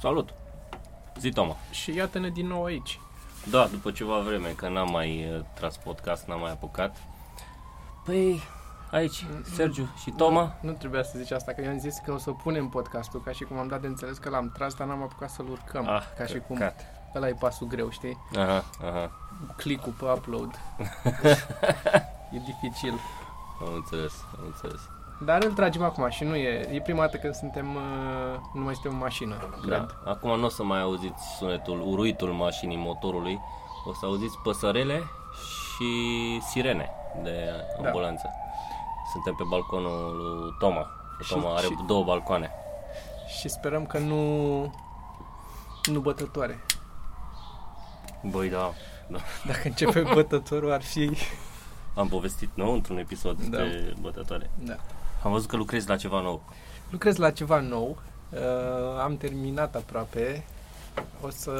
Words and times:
Salut! 0.00 0.34
Zi, 1.18 1.30
Toma. 1.30 1.56
Și 1.70 1.94
iată-ne 1.94 2.28
din 2.28 2.46
nou 2.46 2.64
aici. 2.64 3.00
Da, 3.50 3.66
după 3.66 3.90
ceva 3.90 4.18
vreme, 4.18 4.48
că 4.48 4.68
n-am 4.68 4.90
mai 4.90 5.28
uh, 5.34 5.40
tras 5.54 5.76
podcast, 5.76 6.26
n-am 6.26 6.40
mai 6.40 6.50
apucat. 6.50 6.96
Păi, 8.04 8.40
aici, 8.90 9.26
Sergiu 9.54 9.88
și 10.02 10.10
Toma. 10.10 10.54
Nu, 10.60 10.70
nu 10.70 10.76
trebuia 10.76 11.02
să 11.02 11.18
zici 11.18 11.30
asta, 11.30 11.52
că 11.52 11.60
eu 11.60 11.70
am 11.70 11.78
zis 11.78 11.98
că 12.04 12.12
o 12.12 12.18
să 12.18 12.30
punem 12.30 12.68
podcastul, 12.68 13.20
ca 13.22 13.32
și 13.32 13.44
cum 13.44 13.58
am 13.58 13.68
dat 13.68 13.80
de 13.80 13.86
înțeles 13.86 14.18
că 14.18 14.28
l-am 14.28 14.50
tras, 14.54 14.74
dar 14.74 14.86
n-am 14.86 15.02
apucat 15.02 15.30
să-l 15.30 15.48
urcăm. 15.50 15.88
Ah, 15.88 16.02
ca 16.16 16.26
și 16.26 16.38
cum 16.38 16.56
căcat. 16.56 16.80
ăla 17.14 17.28
e 17.28 17.32
pasul 17.32 17.66
greu, 17.66 17.90
știi? 17.90 18.18
Aha, 18.36 18.64
aha, 18.84 19.10
Clicul 19.56 19.92
pe 19.92 20.04
upload. 20.04 20.60
e 22.34 22.38
dificil. 22.44 23.00
am 23.60 23.72
înțeles, 23.74 24.12
am 24.38 24.44
înțeles. 24.46 24.80
Dar 25.18 25.42
îl 25.42 25.52
tragem 25.52 25.82
acum 25.82 26.08
și 26.08 26.24
nu 26.24 26.34
e... 26.36 26.68
E 26.72 26.80
prima 26.80 27.00
dată 27.00 27.16
când 27.16 27.34
suntem... 27.34 27.74
uh, 27.74 28.38
Nu 28.54 28.60
mai 28.62 28.74
suntem 28.74 28.92
în 28.92 28.98
mașină, 28.98 29.34
cred. 29.62 29.78
Da. 30.04 30.10
Acum 30.10 30.38
nu 30.38 30.44
o 30.44 30.48
să 30.48 30.62
mai 30.62 30.80
auziți 30.80 31.22
sunetul, 31.38 31.82
uruitul 31.86 32.32
mașinii, 32.32 32.76
motorului. 32.76 33.40
O 33.88 33.92
să 33.92 34.06
auziți 34.06 34.38
păsărele 34.42 35.02
și 35.74 36.40
sirene 36.50 36.90
de 37.22 37.50
Da. 37.80 37.86
ambulanță. 37.86 38.30
Suntem 39.12 39.34
pe 39.34 39.42
balconul 39.48 40.16
lui 40.16 40.54
Toma. 40.58 40.82
Că 41.16 41.22
Și- 41.22 41.32
Toma 41.32 41.54
are 41.54 41.66
și- 41.66 41.76
două 41.86 42.04
balcoane. 42.04 42.50
Și 43.38 43.48
sperăm 43.48 43.86
că 43.86 43.98
nu... 43.98 44.20
Nu 45.92 46.00
bătătoare. 46.00 46.64
Băi, 48.30 48.48
da, 48.48 48.72
da. 49.06 49.18
Dacă 49.46 49.60
începe 49.64 50.00
bătătorul 50.14 50.72
ar 50.72 50.82
fi... 50.82 51.16
Am 51.94 52.08
povestit, 52.08 52.50
nu? 52.54 52.72
Într-un 52.72 52.98
episod 52.98 53.40
Da. 53.42 53.56
de 53.58 53.94
bătătoare. 54.00 54.50
Da. 54.58 54.74
Am 55.22 55.30
văzut 55.32 55.48
că 55.48 55.56
lucrezi 55.56 55.88
la 55.88 55.96
ceva 55.96 56.20
nou. 56.20 56.42
Lucrez 56.90 57.16
la 57.16 57.30
ceva 57.30 57.60
nou. 57.60 57.98
Uh, 58.30 58.38
am 59.00 59.16
terminat 59.16 59.74
aproape. 59.74 60.44
O 61.20 61.30
să, 61.30 61.52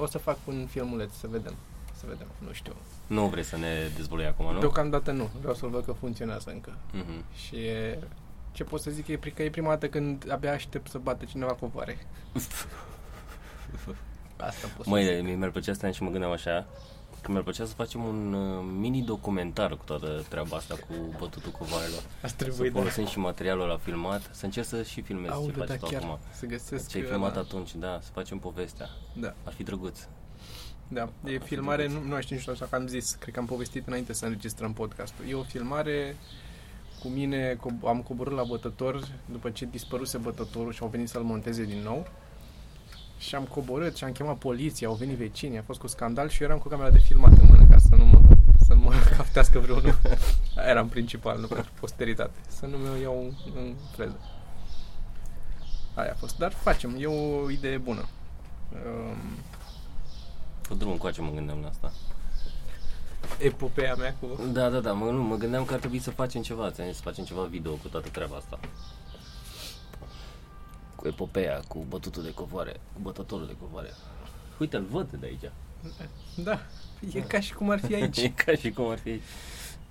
o 0.00 0.06
să 0.06 0.18
fac 0.18 0.36
un 0.44 0.66
filmuleț, 0.70 1.10
să 1.20 1.26
vedem. 1.30 1.54
Să 1.94 2.04
vedem, 2.08 2.26
nu 2.38 2.52
știu. 2.52 2.72
Nu 3.06 3.26
vrei 3.26 3.42
să 3.42 3.56
ne 3.56 3.88
dezvolui 3.96 4.26
acum, 4.26 4.52
nu? 4.52 4.58
Deocamdată 4.58 5.10
nu. 5.10 5.28
Vreau 5.40 5.54
să-l 5.54 5.68
văd 5.68 5.84
că 5.84 5.92
funcționează 5.92 6.50
încă. 6.50 6.72
Mhm. 6.92 7.24
Și 7.34 7.56
e, 7.56 7.98
ce 8.52 8.64
pot 8.64 8.80
să 8.80 8.90
zic 8.90 9.06
e 9.08 9.16
că 9.16 9.42
e 9.42 9.50
prima 9.50 9.68
dată 9.68 9.88
când 9.88 10.30
abia 10.30 10.52
aștept 10.52 10.90
să 10.90 10.98
bată 10.98 11.24
cineva 11.24 11.52
covoare. 11.52 11.98
Asta 14.36 14.66
pot 14.76 14.84
să 14.84 14.90
Măi, 14.90 15.04
zic. 15.14 15.24
mi- 15.24 15.34
mi-ar 15.34 15.50
plăcea 15.50 15.72
să 15.72 15.90
și 15.90 16.02
mă 16.02 16.10
gândeam 16.10 16.30
așa 16.32 16.66
că 17.22 17.30
mi-ar 17.30 17.42
plăcea 17.42 17.64
să 17.64 17.74
facem 17.74 18.04
un 18.04 18.32
uh, 18.32 18.64
mini-documentar 18.78 19.76
cu 19.76 19.84
toată 19.84 20.24
treaba 20.28 20.56
asta 20.56 20.74
cu 20.74 20.94
bătutul 21.18 21.50
covoarelor. 21.50 21.98
Asta 22.14 22.26
Să 22.28 22.34
trebuie, 22.36 22.70
da. 22.70 22.78
folosim 22.78 23.06
și 23.06 23.18
materialul 23.18 23.66
la 23.66 23.76
filmat, 23.76 24.30
să 24.32 24.44
încerc 24.44 24.66
să 24.66 24.82
și 24.82 25.00
filmez 25.02 25.26
ce 25.30 25.32
Aoleu, 25.34 25.54
faci 25.56 25.66
da, 25.68 25.76
tu 25.76 25.86
chiar. 25.86 26.02
acum. 26.02 26.18
Să 26.32 26.46
găsesc... 26.46 26.88
Ce 26.88 26.96
ai 26.96 27.02
uh, 27.02 27.08
filmat 27.10 27.34
la- 27.34 27.40
atunci, 27.40 27.74
da, 27.74 27.98
să 28.02 28.10
facem 28.12 28.38
povestea. 28.38 28.88
Da, 29.12 29.34
Ar 29.44 29.52
fi 29.52 29.62
drăguț. 29.62 29.98
da. 30.88 31.08
E 31.24 31.38
filmare, 31.38 31.88
nu, 31.88 32.02
nu 32.02 32.20
știu, 32.20 32.34
nu 32.34 32.40
știu, 32.40 32.52
așa 32.52 32.64
că 32.66 32.74
am 32.74 32.86
zis, 32.86 33.16
cred 33.20 33.34
că 33.34 33.40
am 33.40 33.46
povestit 33.46 33.86
înainte 33.86 34.12
să 34.12 34.24
înregistrăm 34.24 34.72
podcastul. 34.72 35.24
E 35.28 35.34
o 35.34 35.42
filmare 35.42 36.16
cu 37.02 37.08
mine, 37.08 37.54
co- 37.56 37.86
am 37.86 38.02
coborât 38.02 38.32
la 38.32 38.44
bătător 38.44 39.08
după 39.30 39.50
ce 39.50 39.64
dispăruse 39.70 40.18
bătătorul 40.18 40.72
și 40.72 40.82
au 40.82 40.88
venit 40.88 41.08
să-l 41.08 41.22
monteze 41.22 41.64
din 41.64 41.78
nou. 41.82 42.06
Și 43.18 43.34
am 43.34 43.44
coborât 43.44 43.96
și 43.96 44.04
am 44.04 44.12
chemat 44.12 44.36
poliția, 44.36 44.88
au 44.88 44.94
venit 44.94 45.16
vecinii, 45.16 45.58
a 45.58 45.62
fost 45.62 45.80
cu 45.80 45.86
scandal 45.86 46.28
și 46.28 46.42
eu 46.42 46.48
eram 46.48 46.60
cu 46.60 46.68
camera 46.68 46.90
de 46.90 46.98
filmat 46.98 47.38
în 47.38 47.46
mână 47.50 47.66
ca 47.70 47.78
să 47.78 47.94
nu 47.96 48.04
mă, 48.04 48.20
să 48.66 48.74
nu 48.74 48.80
mă 48.80 48.92
captească 49.16 49.58
vreunul. 49.58 49.98
Aia 50.56 50.68
era 50.70 50.80
în 50.80 50.88
principal, 50.88 51.40
nu 51.40 51.46
pentru 51.46 51.70
posteritate. 51.80 52.38
Să 52.48 52.66
nu 52.66 52.78
mă 52.78 52.98
iau 53.02 53.18
în, 53.20 53.32
în 53.56 53.74
freză. 53.94 54.20
Aia 55.94 56.12
a 56.12 56.16
fost. 56.18 56.36
Dar 56.38 56.52
facem, 56.52 56.96
e 56.98 57.06
o 57.06 57.50
idee 57.50 57.78
bună. 57.78 58.08
Um, 58.72 59.16
Cu 60.68 60.74
drumul 60.74 60.92
încoace 60.94 61.20
mă 61.20 61.30
gândeam 61.34 61.60
la 61.60 61.68
asta. 61.68 61.92
epopeea 63.38 63.94
mea 63.94 64.14
cu... 64.20 64.40
Da, 64.52 64.68
da, 64.68 64.80
da, 64.80 64.92
mă, 64.92 65.10
nu, 65.10 65.22
mă 65.22 65.36
gândeam 65.36 65.64
că 65.64 65.72
ar 65.74 65.78
trebui 65.78 65.98
să 65.98 66.10
facem 66.10 66.42
ceva, 66.42 66.70
ți 66.70 66.76
să 66.76 67.00
facem 67.02 67.24
ceva 67.24 67.42
video 67.42 67.72
cu 67.72 67.88
toată 67.88 68.08
treaba 68.08 68.36
asta. 68.36 68.58
Cu 70.98 71.06
epopeea, 71.08 71.60
cu 71.68 71.84
bătutul 71.88 72.22
de 72.22 72.34
covoare, 72.34 72.80
cu 72.92 73.00
bătătorul 73.02 73.46
de 73.46 73.56
covoare. 73.60 73.90
Uite, 74.58 74.76
îl 74.76 74.84
văd 74.90 75.10
de 75.10 75.26
aici. 75.26 75.52
Da, 76.34 76.60
e 77.14 77.20
ca 77.20 77.40
și 77.40 77.54
cum 77.54 77.70
ar 77.70 77.80
fi 77.80 77.94
aici. 77.94 78.16
e 78.22 78.28
ca 78.28 78.54
și 78.54 78.70
cum 78.70 78.88
ar 78.88 78.98
fi. 78.98 79.20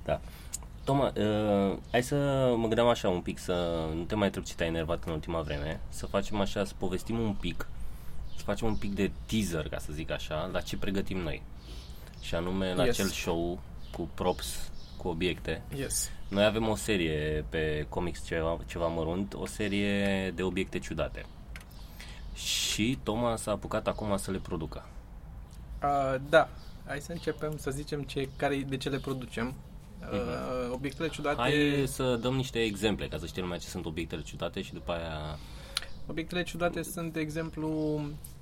Da. 0.05 0.19
Toma, 0.83 1.13
uh, 1.17 1.77
hai 1.91 2.03
să 2.03 2.15
mă 2.57 2.65
gândeam 2.67 2.87
așa 2.87 3.09
un 3.09 3.21
pic, 3.21 3.39
să 3.39 3.85
nu 3.95 4.03
te 4.03 4.15
mai 4.15 4.25
întreb 4.25 4.43
ce 4.43 4.53
te-ai 4.55 4.69
enervat 4.69 5.03
în 5.05 5.11
ultima 5.11 5.41
vreme, 5.41 5.79
să 5.89 6.05
facem 6.05 6.39
așa, 6.39 6.65
să 6.65 6.73
povestim 6.77 7.19
un 7.19 7.33
pic, 7.33 7.67
să 8.35 8.43
facem 8.43 8.67
un 8.67 8.75
pic 8.75 8.93
de 8.93 9.11
teaser, 9.25 9.69
ca 9.69 9.77
să 9.77 9.93
zic 9.93 10.11
așa, 10.11 10.49
la 10.53 10.61
ce 10.61 10.77
pregătim 10.77 11.17
noi. 11.17 11.41
Și 12.21 12.35
anume 12.35 12.73
la 12.73 12.85
Yes. 12.85 12.99
acel 12.99 13.09
show 13.11 13.59
cu 13.91 14.09
props, 14.13 14.71
cu 14.97 15.07
obiecte. 15.07 15.61
Yes. 15.75 16.11
Noi 16.27 16.45
avem 16.45 16.67
o 16.67 16.75
serie 16.75 17.45
pe 17.49 17.85
comics 17.89 18.25
ceva, 18.25 18.57
ceva 18.65 18.87
mărunt, 18.87 19.33
o 19.33 19.45
serie 19.45 20.31
de 20.35 20.43
obiecte 20.43 20.79
ciudate. 20.79 21.25
Și 22.33 22.99
Toma 23.03 23.35
s-a 23.35 23.51
apucat 23.51 23.87
acum 23.87 24.17
să 24.17 24.31
le 24.31 24.37
producă. 24.37 24.85
Uh, 25.83 26.15
da, 26.29 26.49
hai 26.85 26.99
să 26.99 27.11
începem 27.11 27.57
să 27.57 27.71
zicem 27.71 28.01
ce, 28.01 28.29
care, 28.35 28.65
de 28.67 28.77
ce 28.77 28.89
le 28.89 28.97
producem. 28.97 29.53
Uh, 30.01 30.71
obiectele 30.71 31.09
ciudate... 31.09 31.41
Hai 31.41 31.83
să 31.87 32.15
dăm 32.15 32.35
niște 32.35 32.59
exemple 32.59 33.07
ca 33.07 33.17
să 33.17 33.25
știe 33.25 33.41
lumea 33.41 33.57
ce 33.57 33.67
sunt 33.67 33.85
obiectele 33.85 34.21
ciudate 34.21 34.61
și 34.61 34.73
după 34.73 34.91
aia... 34.91 35.37
Obiectele 36.09 36.43
ciudate 36.43 36.83
sunt, 36.83 37.13
de 37.13 37.19
exemplu, 37.19 37.69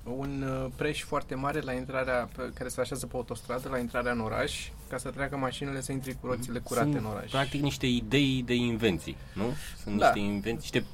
un 0.04 0.42
uh, 0.64 0.70
preș 0.76 1.02
foarte 1.02 1.34
mare 1.34 1.60
la 1.60 1.72
intrarea, 1.72 2.28
pe, 2.36 2.50
care 2.54 2.68
se 2.68 2.80
așează 2.80 3.06
pe 3.06 3.16
autostradă, 3.16 3.68
la 3.68 3.78
intrarea 3.78 4.12
în 4.12 4.20
oraș, 4.20 4.68
ca 4.88 4.96
să 4.98 5.10
treacă 5.10 5.36
mașinile 5.36 5.80
să 5.80 5.92
intre 5.92 6.12
cu 6.20 6.26
roțile 6.26 6.58
curate 6.58 6.90
sunt 6.90 7.00
în 7.00 7.10
oraș. 7.10 7.30
practic 7.30 7.62
niște 7.62 7.86
idei 7.86 8.42
de 8.46 8.54
invenții, 8.54 9.16
nu? 9.34 9.44
Sunt 9.82 9.98
Da. 9.98 10.04
niște 10.04 10.18
invenții, 10.32 10.70
niște 10.72 10.84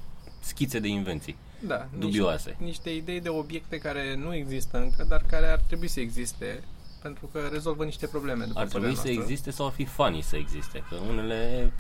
schițe 0.41 0.79
de 0.79 0.89
invenții 0.89 1.37
da, 1.67 1.87
dubioase. 1.99 2.49
Niște, 2.49 2.65
niște 2.65 2.91
idei 2.91 3.21
de 3.21 3.29
obiecte 3.29 3.79
care 3.79 4.15
nu 4.15 4.35
există 4.35 4.79
încă, 4.79 5.05
dar 5.09 5.25
care 5.29 5.47
ar 5.47 5.61
trebui 5.67 5.89
să 5.89 6.01
existe, 6.01 6.63
pentru 7.03 7.27
că 7.33 7.49
rezolvă 7.53 7.85
niște 7.85 8.07
probleme. 8.07 8.45
După 8.45 8.59
Ar 8.61 8.67
trebui 8.67 8.89
să 8.89 8.95
părerea 8.95 9.15
noastră. 9.15 9.33
existe 9.33 9.51
sau 9.51 9.67
ar 9.67 9.73
fi 9.73 9.85
funny 9.85 10.21
să 10.23 10.37
existe, 10.37 10.85
că 10.89 10.95
unele... 11.09 11.73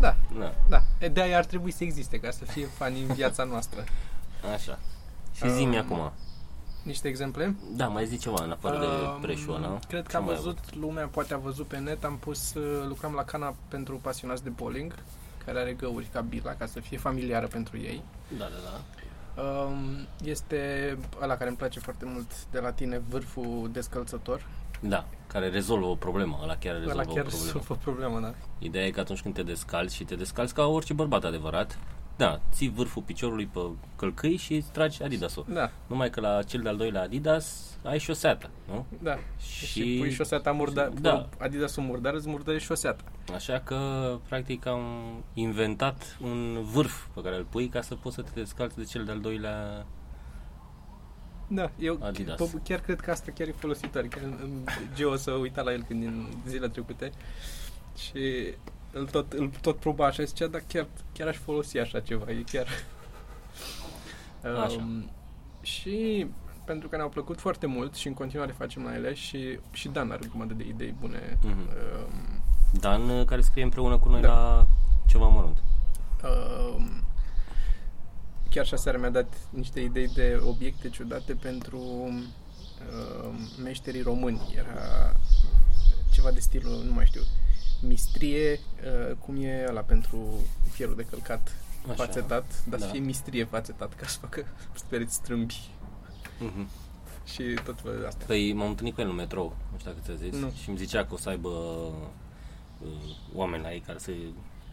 Da, 0.00 0.16
Na, 0.38 0.52
da. 0.68 0.82
E, 1.00 1.08
De-aia 1.08 1.36
ar 1.38 1.44
trebui 1.44 1.70
să 1.70 1.84
existe, 1.84 2.18
ca 2.20 2.30
să 2.30 2.44
fie 2.44 2.66
fani 2.66 3.00
în 3.08 3.14
viața 3.14 3.44
noastră. 3.44 3.84
așa. 4.54 4.78
Și 5.34 5.50
zi-mi 5.52 5.78
Um, 5.78 5.84
acum. 5.84 6.12
Niște 6.82 7.08
exemple? 7.08 7.56
Da, 7.72 7.86
mai 7.88 8.06
zi 8.06 8.18
ceva 8.18 8.44
în 8.44 8.50
afară 8.50 8.78
de 8.78 8.84
Um, 8.86 9.20
preșul 9.20 9.54
ăla. 9.54 9.78
Cred 9.88 10.02
Ce 10.02 10.10
că 10.10 10.16
am 10.16 10.24
mai 10.24 10.34
ai 10.34 10.40
văzut, 10.40 10.58
lumea 10.74 11.06
poate 11.06 11.34
a 11.34 11.36
văzut 11.36 11.66
pe 11.66 11.78
net, 11.78 12.04
am 12.04 12.16
pus, 12.16 12.54
uh, 12.54 12.84
lucram 12.88 13.12
la 13.12 13.24
cana 13.24 13.54
pentru 13.68 13.96
pasionați 14.02 14.42
de 14.42 14.48
bowling, 14.48 14.94
care 15.44 15.58
are 15.58 15.72
găuri 15.72 16.04
ca 16.12 16.20
bila, 16.20 16.50
ca 16.52 16.66
să 16.66 16.80
fie 16.80 16.98
familiară 16.98 17.46
pentru 17.46 17.76
ei. 17.78 18.02
Da, 18.38 18.44
da, 18.44 18.70
da. 18.70 19.42
Um, 19.42 20.06
Este 20.24 20.98
ăla 21.22 21.36
care 21.36 21.48
îmi 21.48 21.58
place 21.58 21.80
foarte 21.80 22.04
mult 22.04 22.46
de 22.50 22.58
la 22.60 22.72
tine, 22.72 23.02
vârful 23.08 23.68
descălțător. 23.72 24.46
Da, 24.80 25.06
care 25.26 25.48
rezolvă 25.48 25.86
o 25.86 25.94
problemă, 25.94 26.38
ăla 26.42 26.56
chiar 26.56 26.74
rezolvă 26.74 26.92
Ăla 27.00 27.02
chiar 27.02 27.24
o 27.24 27.28
problemă. 27.28 27.44
rezolvă 27.44 27.72
o 27.72 27.76
problemă, 27.76 28.20
da. 28.20 28.34
Ideea 28.58 28.86
e 28.86 28.90
că 28.90 29.00
atunci 29.00 29.20
când 29.22 29.34
te 29.34 29.42
descalți 29.42 29.94
și 29.94 30.04
te 30.04 30.14
descalți 30.14 30.54
ca 30.54 30.64
orice 30.66 30.92
bărbat 30.92 31.24
adevărat, 31.24 31.78
da, 32.16 32.40
ții 32.52 32.68
vârful 32.68 33.02
piciorului 33.02 33.46
pe 33.46 33.60
călcâi 33.96 34.36
și 34.36 34.54
îți 34.54 34.70
tragi 34.70 35.02
Adidas-ul. 35.02 35.46
Da, 35.48 35.70
Numai 35.86 36.10
că 36.10 36.20
la 36.20 36.42
cel 36.42 36.60
de-al 36.62 36.76
doilea 36.76 37.02
Adidas 37.02 37.76
ai 37.84 37.98
șoseată, 37.98 38.50
nu? 38.68 38.86
da. 39.02 39.16
Și, 39.38 39.66
Și, 39.66 39.96
pui 39.98 40.10
șoseata 40.12 40.52
murdar, 40.52 40.88
Da. 40.88 41.28
Adidas-ul 41.38 41.82
murdar, 41.82 42.14
îți 42.14 42.28
murdărești 42.28 42.66
șoseata. 42.66 43.04
Așa 43.34 43.60
că, 43.60 43.76
practic, 44.28 44.66
am 44.66 44.82
inventat 45.34 46.16
un 46.22 46.62
vârf 46.62 47.06
pe 47.14 47.20
care 47.22 47.36
îl 47.36 47.44
pui 47.50 47.68
ca 47.68 47.80
să 47.80 47.94
poți 47.94 48.14
să 48.14 48.22
te 48.22 48.30
descalți 48.34 48.76
de 48.76 48.84
cel 48.84 49.04
de-al 49.04 49.20
doilea 49.20 49.86
Da, 51.48 51.70
eu 51.78 51.98
Adidas. 52.02 52.38
Bă, 52.38 52.58
chiar 52.64 52.80
cred 52.80 53.00
că 53.00 53.10
asta 53.10 53.32
chiar 53.34 53.48
e 53.48 53.52
folositor. 53.56 54.02
Chiar 54.06 54.22
în- 54.22 54.38
în 54.42 54.66
Geo 54.94 55.16
să 55.16 55.30
uita 55.30 55.62
la 55.62 55.72
el 55.72 55.82
când 55.82 56.00
din 56.00 56.28
zilele 56.46 56.68
trecute 56.68 57.10
și 57.96 58.18
îl 58.98 59.06
tot, 59.06 59.32
îl 59.32 59.50
tot 59.60 59.76
proba 59.78 60.06
așa 60.06 60.22
și 60.22 60.28
zicea, 60.28 60.46
dar 60.46 60.62
chiar, 60.68 60.86
chiar 61.12 61.28
aș 61.28 61.36
folosi 61.36 61.78
așa 61.78 62.00
ceva. 62.00 62.30
E 62.30 62.44
chiar... 62.52 62.66
Așa. 64.64 64.76
Um, 64.76 65.10
și 65.62 66.26
pentru 66.64 66.88
că 66.88 66.96
ne-au 66.96 67.08
plăcut 67.08 67.40
foarte 67.40 67.66
mult 67.66 67.94
și 67.94 68.06
în 68.06 68.14
continuare 68.14 68.52
facem 68.52 68.82
la 68.84 68.94
ele 68.94 69.14
și, 69.14 69.58
și 69.72 69.88
Dan 69.88 70.10
are 70.10 70.20
o 70.24 70.28
grămadă 70.28 70.54
de 70.54 70.64
idei 70.66 70.94
bune. 71.00 71.38
Mhm. 71.42 71.58
Um, 71.58 72.42
Dan, 72.80 73.24
care 73.24 73.40
scrie 73.40 73.62
împreună 73.62 73.98
cu 73.98 74.08
noi 74.08 74.20
Da. 74.20 74.28
la 74.28 74.66
ceva 75.06 75.26
mărunt. 75.26 75.56
um, 76.76 76.90
chiar 78.50 78.66
și 78.66 78.74
aseară 78.74 78.98
mi-a 78.98 79.10
dat 79.10 79.34
niște 79.50 79.80
idei 79.80 80.08
de 80.08 80.40
obiecte 80.44 80.88
ciudate 80.88 81.32
pentru 81.34 81.78
um, 81.78 82.22
meșterii 83.62 84.02
români. 84.02 84.54
Era 84.56 85.12
ceva 86.12 86.30
de 86.30 86.40
stilul, 86.40 86.82
nu 86.84 86.92
mai 86.92 87.06
știu, 87.06 87.20
mistrie, 87.80 88.52
uh, 88.52 89.16
cum 89.18 89.36
e 89.42 89.64
ăla 89.68 89.80
pentru 89.80 90.28
fierul 90.70 90.96
de 90.96 91.06
călcat 91.10 91.52
Așa. 91.84 91.94
fațetat, 91.94 92.64
dar 92.68 92.78
Da. 92.78 92.84
să 92.86 92.90
fie 92.92 93.00
mistrie 93.00 93.44
fațetat 93.44 93.94
ca 93.94 94.06
să 94.06 94.18
facă 94.20 94.46
spereți 94.74 95.14
strâmbi. 95.14 95.60
Mhm. 96.38 96.68
și 97.32 97.42
tot 97.64 97.80
felul 97.82 98.00
de 98.00 98.06
astea. 98.06 98.26
Păi 98.26 98.52
m-am 98.52 98.68
întâlnit 98.68 98.94
cu 98.94 99.00
el 99.00 99.08
în 99.08 99.14
metrou, 99.14 99.56
nu 99.72 99.78
știu 99.78 99.90
dacă 99.90 100.02
ți-a 100.04 100.14
zis, 100.28 100.40
Nu. 100.40 100.52
și 100.62 100.68
îmi 100.68 100.78
zicea 100.78 101.04
că 101.04 101.14
o 101.14 101.16
să 101.16 101.28
aibă 101.28 101.48
uh, 101.48 102.88
oameni 103.34 103.62
la 103.62 103.72
ei 103.72 103.80
care 103.80 103.98
să, 103.98 104.10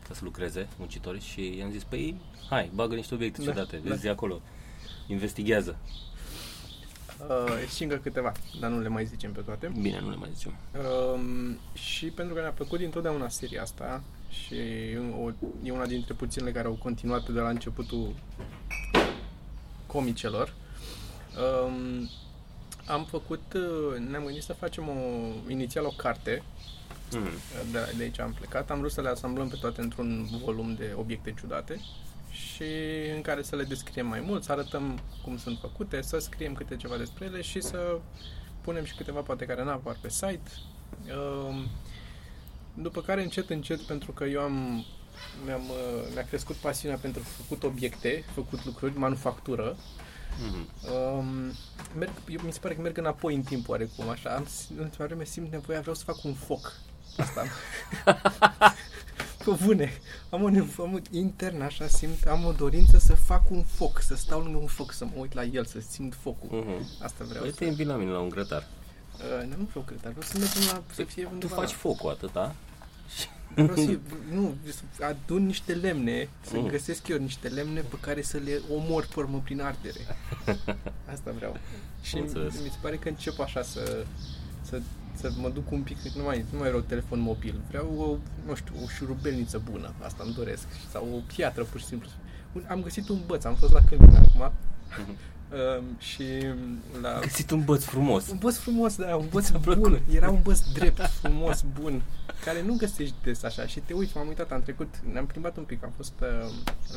ca 0.07 0.13
să 0.13 0.19
lucreze, 0.23 0.67
muncitori, 0.77 1.21
și 1.21 1.57
i-am 1.57 1.71
zis, 1.71 1.83
păi 1.83 2.15
hai, 2.49 2.71
bagă 2.73 2.95
niște 2.95 3.13
obiecte 3.13 3.41
Da, 3.43 3.51
ciudate, 3.51 3.77
da. 3.83 3.89
vezi 3.89 4.01
de 4.01 4.09
acolo, 4.09 4.41
investigează. 5.07 5.77
Uh, 7.29 7.67
și 7.75 7.83
încă 7.83 7.95
câteva, 7.95 8.31
dar 8.59 8.69
nu 8.69 8.79
le 8.79 8.87
mai 8.87 9.05
zicem 9.05 9.31
pe 9.31 9.41
toate. 9.41 9.71
Bine, 9.81 9.99
nu 9.99 10.09
le 10.09 10.15
mai 10.15 10.29
zicem. 10.33 10.53
Um, 11.13 11.57
și 11.73 12.05
pentru 12.05 12.35
că 12.35 12.41
ne-a 12.41 12.51
plăcut 12.51 12.79
dintotdeauna 12.79 13.29
seria 13.29 13.61
asta 13.61 14.03
și 14.29 14.55
o, 15.21 15.29
e 15.63 15.71
una 15.71 15.85
dintre 15.85 16.13
puținele 16.13 16.51
care 16.51 16.67
au 16.67 16.73
continuat 16.73 17.29
de 17.29 17.39
la 17.39 17.49
începutul 17.49 18.13
comicelor, 19.85 20.53
um, 21.65 22.09
am 22.85 23.05
făcut, 23.05 23.53
uh, 23.53 23.97
ne-am 24.09 24.23
gândit 24.23 24.43
să 24.43 24.53
facem 24.53 24.89
o, 24.89 24.93
inițial 25.51 25.85
o 25.85 25.93
carte, 25.97 26.43
Mm. 27.15 27.29
de, 27.71 27.93
de 27.97 28.03
aici 28.03 28.19
am 28.19 28.33
plecat, 28.33 28.69
am 28.69 28.79
vrut 28.79 28.91
să 28.91 29.01
le 29.01 29.09
asamblăm 29.09 29.47
pe 29.47 29.57
toate 29.61 29.81
într-un 29.81 30.27
volum 30.43 30.75
de 30.75 30.93
obiecte 30.97 31.33
ciudate 31.39 31.79
și 32.33 32.63
în 33.15 33.21
care 33.21 33.41
să 33.41 33.55
le 33.55 33.63
descriem 33.63 34.07
mai 34.07 34.19
mult, 34.19 34.43
să 34.43 34.51
arătăm 34.51 34.99
cum 35.23 35.37
sunt 35.37 35.59
făcute, 35.59 36.01
să 36.01 36.17
scriem 36.17 36.53
câte 36.53 36.75
ceva 36.75 36.97
despre 36.97 37.25
ele 37.25 37.41
și 37.41 37.61
să 37.61 37.97
punem 38.61 38.83
și 38.83 38.95
câteva 38.95 39.19
poate 39.19 39.45
care 39.45 39.63
n-apar 39.63 39.97
pe 40.01 40.09
site. 40.09 40.51
Um, 41.15 41.67
După 42.73 43.01
care 43.01 43.23
încet, 43.23 43.49
încet, 43.49 43.79
pentru 43.79 44.11
că 44.11 44.23
eu 44.23 44.41
am 44.41 44.85
mi-am, 45.45 45.69
uh, 45.69 46.07
mi-a 46.13 46.25
crescut 46.25 46.55
pasiunea 46.55 46.97
pentru 46.97 47.23
făcut 47.23 47.63
obiecte, 47.63 48.23
făcut 48.33 48.65
lucruri, 48.65 48.97
manufactură. 48.97 49.75
Mm. 50.39 50.67
Um, 50.93 51.51
merg, 51.97 52.11
eu, 52.27 52.39
mi 52.43 52.53
se 52.53 52.59
pare 52.59 52.75
că 52.75 52.81
merg 52.81 52.97
înapoi 52.97 53.35
în 53.35 53.41
timp 53.41 53.69
oarecum, 53.69 54.09
așa. 54.09 54.29
Am, 54.29 54.47
în 54.77 54.83
ultima 54.83 55.05
vreme 55.05 55.23
simt 55.23 55.51
nevoia, 55.51 55.79
vreau 55.79 55.95
să 55.95 56.03
fac 56.03 56.23
un 56.23 56.33
foc. 56.33 56.73
Asta 57.17 57.41
am. 57.41 57.47
Pe 58.65 58.92
bune, 59.51 59.91
am 60.29 60.43
o 60.43 60.49
nevoie, 60.49 60.87
am, 60.87 60.93
o- 60.93 61.17
intern 61.17 61.61
așa 61.61 61.87
simt, 61.87 62.23
am 62.25 62.45
o 62.45 62.51
dorință 62.51 62.97
să 62.97 63.13
fac 63.15 63.49
un 63.51 63.63
foc, 63.63 64.01
să 64.01 64.15
stau 64.15 64.39
lângă 64.39 64.57
un 64.57 64.67
foc, 64.67 64.91
să 64.91 65.05
mă 65.05 65.11
uit 65.15 65.33
la 65.33 65.43
el, 65.43 65.65
să 65.65 65.79
simt 65.89 66.15
focul. 66.21 66.49
Mm-hmm. 66.63 67.03
Asta 67.03 67.23
vreau 67.23 67.41
Păi 67.41 67.49
să... 67.51 67.55
te 67.57 67.65
invit 67.65 67.87
la 67.87 67.95
mine 67.95 68.11
la 68.11 68.19
un 68.19 68.29
grătar. 68.29 68.67
Uh, 69.13 69.47
nu 69.57 69.67
vreau 69.69 69.85
cred, 69.85 70.01
dar 70.01 70.11
vreau 70.11 70.27
să 70.31 70.37
mergem 70.37 70.61
la, 70.71 70.83
să 70.93 71.03
fie 71.03 71.23
Tu 71.23 71.29
undeva 71.31 71.55
faci 71.55 71.69
la- 71.69 71.75
focul 71.77 72.09
atâta? 72.09 72.55
Vreau 73.55 73.75
să, 73.75 73.97
nu, 74.31 74.53
să 74.97 75.05
adun 75.05 75.45
niște 75.45 75.73
lemne, 75.73 76.29
să 76.41 76.57
Mm. 76.57 76.67
găsesc 76.67 77.07
eu 77.07 77.17
niște 77.17 77.47
lemne 77.47 77.79
pe 77.81 77.95
care 77.99 78.21
să 78.21 78.37
le 78.37 78.61
omor 78.75 79.05
pe 79.13 79.19
urmă 79.19 79.41
prin 79.43 79.61
ardere. 79.61 79.99
Asta 81.13 81.31
vreau. 81.37 81.57
Și 82.01 82.15
Am 82.15 82.21
mi, 82.21 82.27
înțeles. 82.27 82.53
mi 82.61 82.69
se 82.69 82.77
pare 82.81 82.95
că 82.97 83.07
încep 83.09 83.39
așa 83.39 83.61
să, 83.61 84.05
să, 84.61 84.81
să 85.15 85.31
mă 85.41 85.49
duc 85.49 85.71
un 85.71 85.81
pic, 85.81 85.97
nu 86.15 86.23
mai, 86.23 86.45
nu 86.51 86.57
mai 86.59 86.67
vreau 86.67 86.83
telefon 86.83 87.19
mobil, 87.19 87.61
vreau 87.67 87.93
o, 87.97 88.17
nu 88.47 88.55
știu, 88.55 88.73
o 88.83 88.87
șurubelniță 88.87 89.61
bună, 89.71 89.93
asta 90.01 90.23
îmi 90.25 90.33
doresc, 90.33 90.65
sau 90.91 91.07
o 91.15 91.19
piatră 91.35 91.63
pur 91.63 91.79
și 91.79 91.85
simplu. 91.85 92.09
Un- 92.51 92.65
Am 92.69 92.81
găsit 92.81 93.09
un 93.09 93.19
băț, 93.25 93.43
am 93.43 93.55
fost 93.55 93.71
la 93.73 93.79
Câmpina 93.89 94.19
acum 94.19 94.51
Mhm. 94.99 95.09
um, 95.79 95.83
și 95.99 96.23
la 97.01 97.13
Am 97.15 97.21
găsit 97.21 97.51
un 97.51 97.63
băț 97.63 97.83
frumos. 97.83 98.29
un 98.29 98.37
băț 98.37 98.55
frumos, 98.57 98.95
da, 98.95 99.15
un 99.15 99.27
băț 99.31 99.45
Ți-a 99.45 99.59
plăcut? 99.59 99.81
bun. 99.89 100.01
Era 100.11 100.29
un 100.29 100.41
băț 100.41 100.59
drept, 100.73 101.01
frumos, 101.01 101.63
bun, 101.81 102.01
care 102.45 102.61
nu 102.61 102.73
găsești 102.75 103.15
des 103.23 103.43
așa. 103.43 103.65
Și 103.67 103.79
te 103.79 103.93
uiți, 103.93 104.11
m-am 104.17 104.27
uitat, 104.27 104.51
am 104.51 104.61
trecut, 104.61 104.95
ne-am 105.13 105.25
plimbat 105.25 105.57
un 105.57 105.63
pic, 105.63 105.83
am 105.83 105.91
fost 105.95 106.13
uh, 106.21 106.49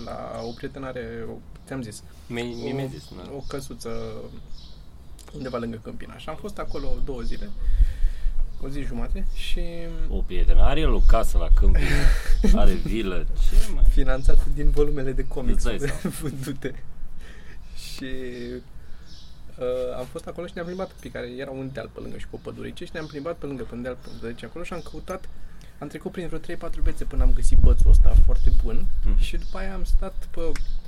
la 0.04 0.40
o 0.44 0.50
prietenare, 0.50 1.24
o, 1.30 1.32
ți-am 1.66 1.82
zis, 1.82 2.02
Mi- 2.26 2.42
mi- 2.64 2.72
mi-ai 2.72 2.88
zis, 2.88 3.04
da. 3.16 3.30
o 3.36 3.44
căsuță 3.48 3.90
undeva 5.36 5.58
lângă 5.58 5.80
Câmpina. 5.82 6.16
Și 6.16 6.28
am 6.28 6.36
fost 6.36 6.58
acolo 6.58 6.88
două 7.04 7.20
zile, 7.20 7.50
o 8.62 8.68
zi 8.68 8.80
jumate 8.82 9.26
și 9.34 9.60
O 10.08 10.16
prietenă, 10.20 10.60
are 10.62 10.80
el 10.80 10.92
o 10.92 11.00
casă 11.06 11.38
la 11.38 11.48
câmp, 11.54 11.76
are 12.62 12.72
vilă, 12.72 13.26
ce 13.48 13.56
mai... 13.74 13.84
finanțat 13.88 14.46
din 14.54 14.70
volumele 14.70 15.12
de 15.12 15.26
comics 15.26 15.64
Îți 15.64 15.78
dai 15.78 15.88
seama. 15.88 16.14
vândute. 16.20 16.82
Și 17.76 18.04
uh, 19.58 19.96
am 19.98 20.04
fost 20.04 20.26
acolo 20.26 20.46
și 20.46 20.52
ne-am 20.54 20.66
plimbat 20.66 20.90
pe 20.90 21.10
care 21.10 21.26
era 21.36 21.50
un 21.50 21.70
deal 21.72 21.90
pe 21.92 22.00
lângă 22.00 22.18
și 22.18 22.26
cu 22.30 22.36
o 22.36 22.38
pădurice 22.42 22.84
și 22.84 22.90
ne-am 22.92 23.06
plimbat 23.06 23.36
pe 23.36 23.46
lângă 23.46 23.62
pe 23.62 23.74
un 23.74 23.82
deal 23.82 23.96
pe 24.02 24.26
deci 24.26 24.44
acolo 24.44 24.64
și 24.64 24.72
am 24.72 24.80
căutat 24.90 25.28
am 25.78 25.88
trecut 25.88 26.12
prin 26.12 26.26
vreo 26.26 26.68
3-4 26.70 26.72
bețe 26.82 27.04
până 27.04 27.22
am 27.22 27.32
găsit 27.34 27.58
bățul 27.58 27.90
ăsta 27.90 28.14
foarte 28.24 28.52
bun 28.64 28.86
Mhm. 29.04 29.20
și 29.20 29.36
după 29.36 29.58
aia 29.58 29.74
am 29.74 29.84
stat 29.84 30.14
pe 30.30 30.40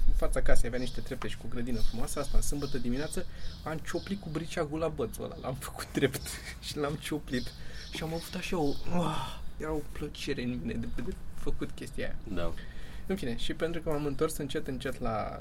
în 0.09 0.15
fața 0.17 0.41
casei, 0.43 0.69
avea 0.69 0.81
niște 0.81 1.01
trepte 1.01 1.29
și 1.29 1.37
cu 1.37 1.43
o 1.47 1.49
grădină 1.53 1.79
frumoasă, 1.79 2.19
asta 2.19 2.37
în 2.37 2.43
sâmbătă 2.43 2.79
dimineață, 2.79 3.27
am 3.65 3.79
cioplit 3.87 4.21
cu 4.21 4.29
briceagul 4.29 4.79
la 4.79 4.89
bățul 4.89 5.25
ăla, 5.25 5.37
l-am 5.41 5.55
făcut 5.55 5.93
drept 5.93 6.23
și 6.67 6.77
l-am 6.77 6.95
cioplit 6.95 7.47
și 7.93 8.03
am 8.03 8.15
avut 8.15 8.35
așa 8.37 8.59
o, 8.59 8.67
uh, 8.97 9.41
era 9.57 9.73
o 9.73 9.81
plăcere 9.93 10.43
în 10.43 10.59
mine 10.61 10.73
de, 10.73 10.89
de 11.05 11.15
făcut 11.35 11.71
chestia 11.71 12.05
aia. 12.05 12.17
Da. 12.35 12.53
În 13.07 13.17
fine, 13.17 13.37
și 13.37 13.55
pentru 13.55 13.81
că 13.81 13.91
m-am 13.91 14.07
întors 14.07 14.37
încet, 14.37 14.67
încet 14.67 15.01
la... 15.01 15.41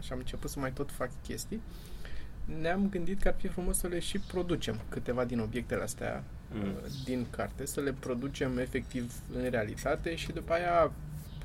și 0.00 0.12
am 0.12 0.18
început 0.18 0.50
să 0.50 0.58
mai 0.58 0.72
tot 0.72 0.90
fac 0.92 1.10
chestii, 1.26 1.60
ne-am 2.60 2.88
gândit 2.88 3.22
că 3.22 3.28
ar 3.28 3.34
fi 3.38 3.48
frumos 3.48 3.78
să 3.78 3.86
le 3.86 3.98
și 3.98 4.18
producem 4.18 4.80
câteva 4.88 5.24
din 5.24 5.38
obiectele 5.38 5.82
astea 5.82 6.24
Mm. 6.52 6.60
uh, 6.60 6.90
din 7.04 7.26
carte, 7.30 7.66
să 7.66 7.80
le 7.80 7.92
producem 7.92 8.58
efectiv 8.58 9.12
în 9.34 9.50
realitate 9.50 10.14
și 10.14 10.32
după 10.32 10.52
aia 10.52 10.92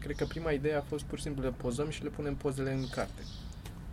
cred 0.03 0.15
că 0.15 0.25
prima 0.25 0.51
idee 0.51 0.75
a 0.75 0.81
fost 0.81 1.03
pur 1.03 1.17
și 1.17 1.23
simplu 1.23 1.43
le 1.43 1.53
pozăm 1.57 1.89
și 1.89 2.03
le 2.03 2.09
punem 2.09 2.35
pozele 2.35 2.73
în 2.73 2.87
carte. 2.89 3.21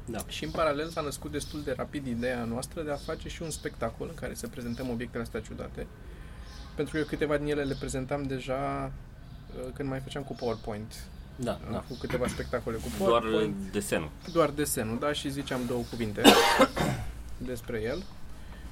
Da. 0.05 0.19
Și 0.29 0.45
în 0.45 0.51
paralel 0.51 0.89
s-a 0.89 1.01
născut 1.01 1.31
destul 1.31 1.63
de 1.63 1.75
rapid 1.77 2.07
ideea 2.07 2.45
noastră 2.45 2.83
de 2.83 2.91
a 2.91 2.97
face 2.97 3.29
și 3.29 3.43
un 3.43 3.51
spectacol 3.51 4.07
în 4.09 4.15
care 4.15 4.35
să 4.35 4.49
prezentăm 4.49 4.91
obiectele 4.91 5.23
astea 5.23 5.41
ciudate. 5.41 5.87
Pentru 6.75 6.93
că 6.95 6.99
eu 7.01 7.07
câteva 7.07 7.37
din 7.37 7.47
ele 7.47 7.63
le 7.63 7.75
prezentam 7.79 8.23
deja 8.23 8.93
uh, 9.57 9.73
când 9.75 9.89
mai 9.89 10.01
făceam 10.01 10.23
cu 10.23 10.33
PowerPoint 10.33 10.95
Da, 11.37 11.53
am 11.53 11.73
da. 11.73 11.79
făcut 11.79 11.99
câteva 11.99 12.27
spectacole 12.27 12.77
cu 12.77 12.83
Doar 12.99 13.21
PowerPoint. 13.21 13.55
desenul. 13.73 14.11
Doar 14.33 14.51
desenul, 14.51 14.99
da, 14.99 15.13
și 15.13 15.31
ziceam 15.31 15.61
două 15.67 15.83
cuvinte 15.91 16.23
despre 17.51 17.83
el. 17.83 18.03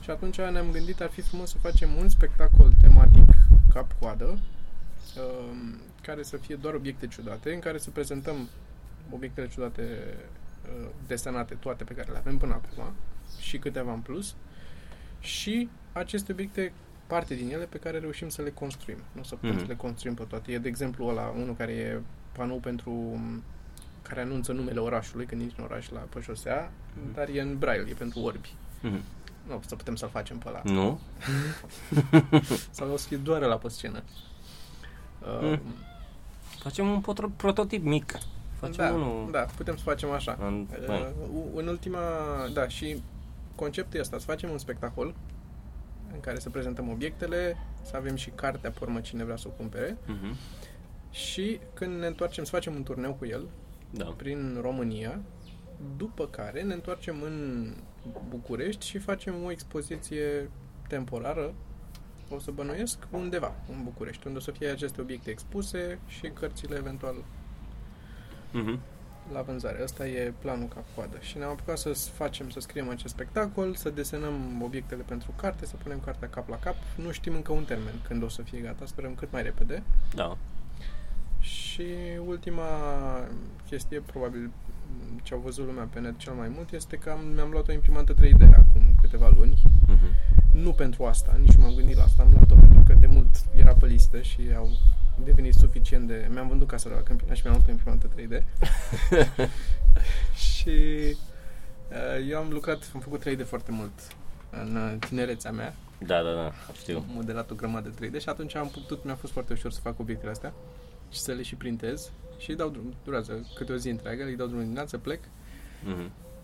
Și 0.03 0.11
atunci 0.11 0.37
ne-am 0.37 0.71
gândit 0.71 1.01
ar 1.01 1.11
fi 1.11 1.21
frumos 1.21 1.51
să 1.51 1.57
facem 1.61 1.91
un 1.99 2.09
spectacol 2.09 2.73
tematic 2.81 3.29
cap-coadă, 3.73 4.25
um, 5.19 5.81
care 6.03 6.23
să 6.23 6.37
fie 6.37 6.55
doar 6.55 6.75
obiecte 6.75 7.07
ciudate, 7.07 7.53
în 7.55 7.61
care 7.61 7.79
să 7.79 7.91
prezentăm 7.91 8.49
obiectele 9.11 9.49
ciudate 9.49 9.83
uh, 9.83 10.89
desenate, 11.07 11.55
toate 11.55 11.85
pe 11.85 11.95
care 11.95 12.13
le 12.13 12.19
avem 12.19 12.37
până 12.39 12.53
acum, 12.53 12.93
și 13.41 13.59
câteva 13.59 13.93
în 13.93 14.01
plus, 14.01 14.35
și 15.21 15.69
aceste 15.93 16.33
obiecte 16.33 16.73
parte 17.07 17.35
din 17.35 17.51
ele 17.53 17.65
pe 17.65 17.79
care 17.79 17.99
reușim 17.99 18.29
să 18.29 18.43
le 18.43 18.51
construim. 18.51 18.99
Nu 19.13 19.21
o 19.21 19.25
să 19.25 19.35
putem 19.35 19.51
Mhm. 19.51 19.61
să 19.61 19.67
le 19.67 19.77
construim 19.77 20.15
pe 20.15 20.25
toate. 20.29 20.53
E, 20.53 20.59
de 20.59 20.69
exemplu, 20.69 21.07
ăla, 21.07 21.33
unul 21.37 21.55
care 21.57 21.73
e 21.73 22.01
panou 22.33 22.57
pentru 22.59 23.21
care 24.03 24.21
anunță 24.21 24.53
numele 24.53 24.81
orașului 24.81 25.27
când 25.27 25.41
intri 25.41 25.57
în 25.59 25.65
oraș 25.65 25.89
la 25.89 25.99
pe 25.99 26.21
șosea, 26.21 26.71
Mhm. 27.03 27.15
dar 27.15 27.29
e 27.29 27.41
în 27.41 27.59
braille, 27.59 27.91
e 27.91 27.95
pentru 27.95 28.21
orbi. 28.21 28.55
Mhm. 28.81 29.01
Nu 29.47 29.55
o 29.55 29.61
să 29.67 29.77
putem 29.77 29.97
să-l 29.97 30.09
facem 30.09 30.39
pe 30.39 30.49
ăla. 30.49 30.61
Nu? 30.65 31.01
Sau 32.71 32.93
o 32.93 32.97
să 32.97 33.07
fie 33.07 33.17
doar 33.17 33.41
la 33.43 33.57
pe 33.57 33.69
scenă. 33.69 34.03
Uh, 35.29 35.41
Mm. 35.51 35.61
Facem 36.59 36.89
un 36.91 37.01
potro- 37.01 37.37
prototip 37.37 37.85
mic. 37.85 38.19
Facem 38.59 38.85
da, 38.85 38.91
unul... 38.93 39.31
da, 39.31 39.41
putem 39.57 39.77
să 39.77 39.83
facem 39.83 40.11
așa. 40.11 40.39
În, 40.41 40.67
Uh, 40.89 41.07
în 41.55 41.67
ultima, 41.67 41.99
da, 42.53 42.69
și 42.69 43.03
conceptul 43.55 44.01
ăsta, 44.01 44.19
să 44.19 44.25
facem 44.25 44.51
un 44.51 44.59
spectacol 44.59 45.15
în 46.13 46.21
care 46.21 46.39
să 46.39 46.51
prezentăm 46.51 46.91
obiectele, 46.91 47.57
să 47.83 47.97
avem 47.97 48.15
și 48.17 48.31
cartea 48.31 48.71
pe 48.71 48.79
urmă 48.83 49.01
cine 49.01 49.25
vrea 49.25 49.37
să 49.37 49.45
o 49.49 49.51
cumpere 49.51 49.97
Mhm. 50.07 50.37
și 51.11 51.61
când 51.75 51.99
ne 52.01 52.07
întoarcem 52.07 52.45
să 52.45 52.51
facem 52.51 52.75
un 52.75 52.83
turneu 52.83 53.13
cu 53.15 53.27
el 53.27 53.47
Da. 53.91 54.05
prin 54.17 54.59
România, 54.61 55.21
după 55.97 56.27
care 56.27 56.63
ne 56.63 56.75
întoarcem 56.75 57.23
în 57.23 57.67
București 58.29 58.87
și 58.87 58.99
facem 58.99 59.35
o 59.45 59.51
expoziție 59.51 60.51
temporară 60.89 61.55
o 62.35 62.39
să 62.39 62.51
bănuiesc 62.51 62.99
undeva 63.11 63.53
în 63.69 63.83
București, 63.85 64.27
unde 64.27 64.39
o 64.39 64.43
să 64.43 64.51
fie 64.51 64.69
aceste 64.69 65.01
obiecte 65.01 65.31
expuse 65.31 65.99
și 66.07 66.27
cărțile 66.35 66.77
eventual 66.77 67.15
Mhm. 68.53 68.79
la 69.33 69.41
vânzare. 69.43 69.79
Ăsta 69.83 70.07
e 70.09 70.33
planul 70.39 70.69
cap-coadă. 70.69 71.17
Și 71.21 71.39
ne-am 71.39 71.51
apucat 71.51 71.79
să 71.79 71.93
facem, 71.93 72.51
să 72.51 72.61
scriem 72.61 72.89
acest 72.89 73.15
spectacol, 73.15 73.75
să 73.75 73.91
desenăm 73.91 74.63
obiectele 74.63 75.03
pentru 75.03 75.33
carte, 75.37 75.67
să 75.67 75.77
punem 75.83 76.01
cartea 76.05 76.29
cap 76.29 76.49
la 76.49 76.59
cap. 76.59 76.75
Nu 76.97 77.11
știm 77.11 77.35
încă 77.35 77.53
un 77.53 77.65
termen 77.65 77.95
când 78.09 78.23
o 78.23 78.29
să 78.29 78.43
fie 78.43 78.61
gata, 78.61 78.87
sperăm 78.87 79.15
cât 79.15 79.33
mai 79.33 79.43
repede. 79.43 79.83
Da. 80.15 80.37
Și 81.41 81.87
ultima 82.27 82.65
chestie, 83.69 84.01
probabil 84.01 84.51
ce 85.23 85.35
au 85.35 85.41
văzut 85.41 85.67
lumea 85.67 85.89
pe 85.93 86.01
net 86.01 86.19
cel 86.19 86.33
mai 86.33 86.49
mult, 86.49 86.73
este 86.73 86.97
că 86.97 87.11
am, 87.11 87.21
mi-am 87.35 87.51
luat 87.51 87.69
o 87.69 87.73
imprimantă 87.73 88.15
3D 88.15 88.43
acum 88.57 88.83
câteva 89.01 89.29
luni. 89.37 89.63
Mhm. 89.87 90.07
Nu 90.63 90.73
pentru 90.73 91.05
asta, 91.05 91.37
nici 91.41 91.53
nu 91.53 91.63
m-am 91.63 91.75
gândit 91.75 91.97
la 91.97 92.03
asta, 92.03 92.23
am 92.23 92.31
luat-o 92.33 92.55
pentru 92.55 92.83
că 92.87 92.95
de 92.95 93.07
mult 93.07 93.29
era 93.55 93.73
pe 93.73 93.87
listă 93.87 94.21
și 94.21 94.41
au 94.57 94.69
devenit 95.25 95.55
suficient 95.55 96.07
de... 96.07 96.29
Mi-am 96.33 96.49
vândut 96.49 96.69
casa 96.69 96.89
de 96.89 96.95
la 96.95 97.01
Câmpina 97.01 97.35
și 97.35 97.43
mi-am 97.45 97.55
luat 97.57 97.69
o 97.69 97.71
imprimantă 97.71 98.09
3D. 98.09 98.45
și 100.55 100.79
uh, 101.91 102.29
eu 102.29 102.39
am 102.39 102.49
lucrat, 102.51 102.91
am 102.95 103.01
făcut 103.01 103.29
3D 103.29 103.47
foarte 103.47 103.73
mult 103.73 103.93
în 104.51 104.77
uh, 104.77 105.07
tinerețea 105.09 105.51
mea. 105.51 105.75
Da, 106.07 106.23
da, 106.23 106.33
da, 106.33 106.53
știu. 106.73 106.97
Am 106.97 107.05
modelat 107.15 107.51
o 107.51 107.55
grămadă 107.55 107.89
de 107.89 108.09
3D 108.09 108.21
și 108.21 108.29
atunci 108.29 108.55
am 108.55 108.69
putut, 108.69 109.05
mi-a 109.05 109.17
fost 109.17 109.33
foarte 109.33 109.53
ușor 109.53 109.73
să 109.73 109.81
fac 109.81 109.99
obiectele 109.99 110.31
astea 110.31 110.53
și 111.11 111.19
să 111.19 111.33
le 111.33 111.43
și 111.43 111.55
printez 111.55 112.11
și 112.39 112.51
îi 112.51 112.57
dau 112.57 112.69
drum, 112.69 112.95
durează 113.05 113.47
câte 113.55 113.73
o 113.73 113.77
zi 113.77 113.89
întreagă, 113.89 114.25
îi 114.25 114.37
dau 114.37 114.47
drumul 114.47 114.63
dimineață, 114.63 114.99
plec, 114.99 115.21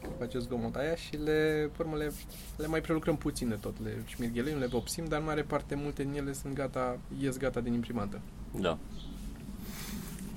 Mhm. 0.08 0.18
face 0.18 0.38
zgomot 0.38 0.74
aia 0.74 0.94
și 0.94 1.16
le, 1.16 1.70
pe 1.76 1.82
urmă, 1.82 1.96
le, 1.96 2.12
le 2.56 2.66
mai 2.66 2.80
prelucrăm 2.80 3.16
puțin 3.16 3.48
de 3.48 3.54
tot, 3.54 3.74
le 3.84 4.02
șmirghelim, 4.06 4.58
le 4.58 4.66
vopsim, 4.66 5.04
dar 5.08 5.18
în 5.18 5.24
mare 5.24 5.42
parte 5.42 5.74
multe 5.74 6.02
din 6.02 6.12
ele 6.14 6.32
sunt 6.32 6.54
gata, 6.54 6.98
ies 7.20 7.36
gata 7.36 7.60
din 7.60 7.72
imprimantă. 7.72 8.20
Da. 8.60 8.78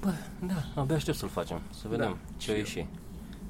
Bă, 0.01 0.13
da, 0.47 0.81
abia 0.81 0.95
aștept 0.95 1.17
să-l 1.17 1.29
facem, 1.29 1.61
să 1.81 1.87
vedem 1.87 2.05
Da, 2.09 2.17
ce 2.37 2.43
și 2.43 2.49
o 2.49 2.53
eu. 2.53 2.59
ieși. 2.59 2.85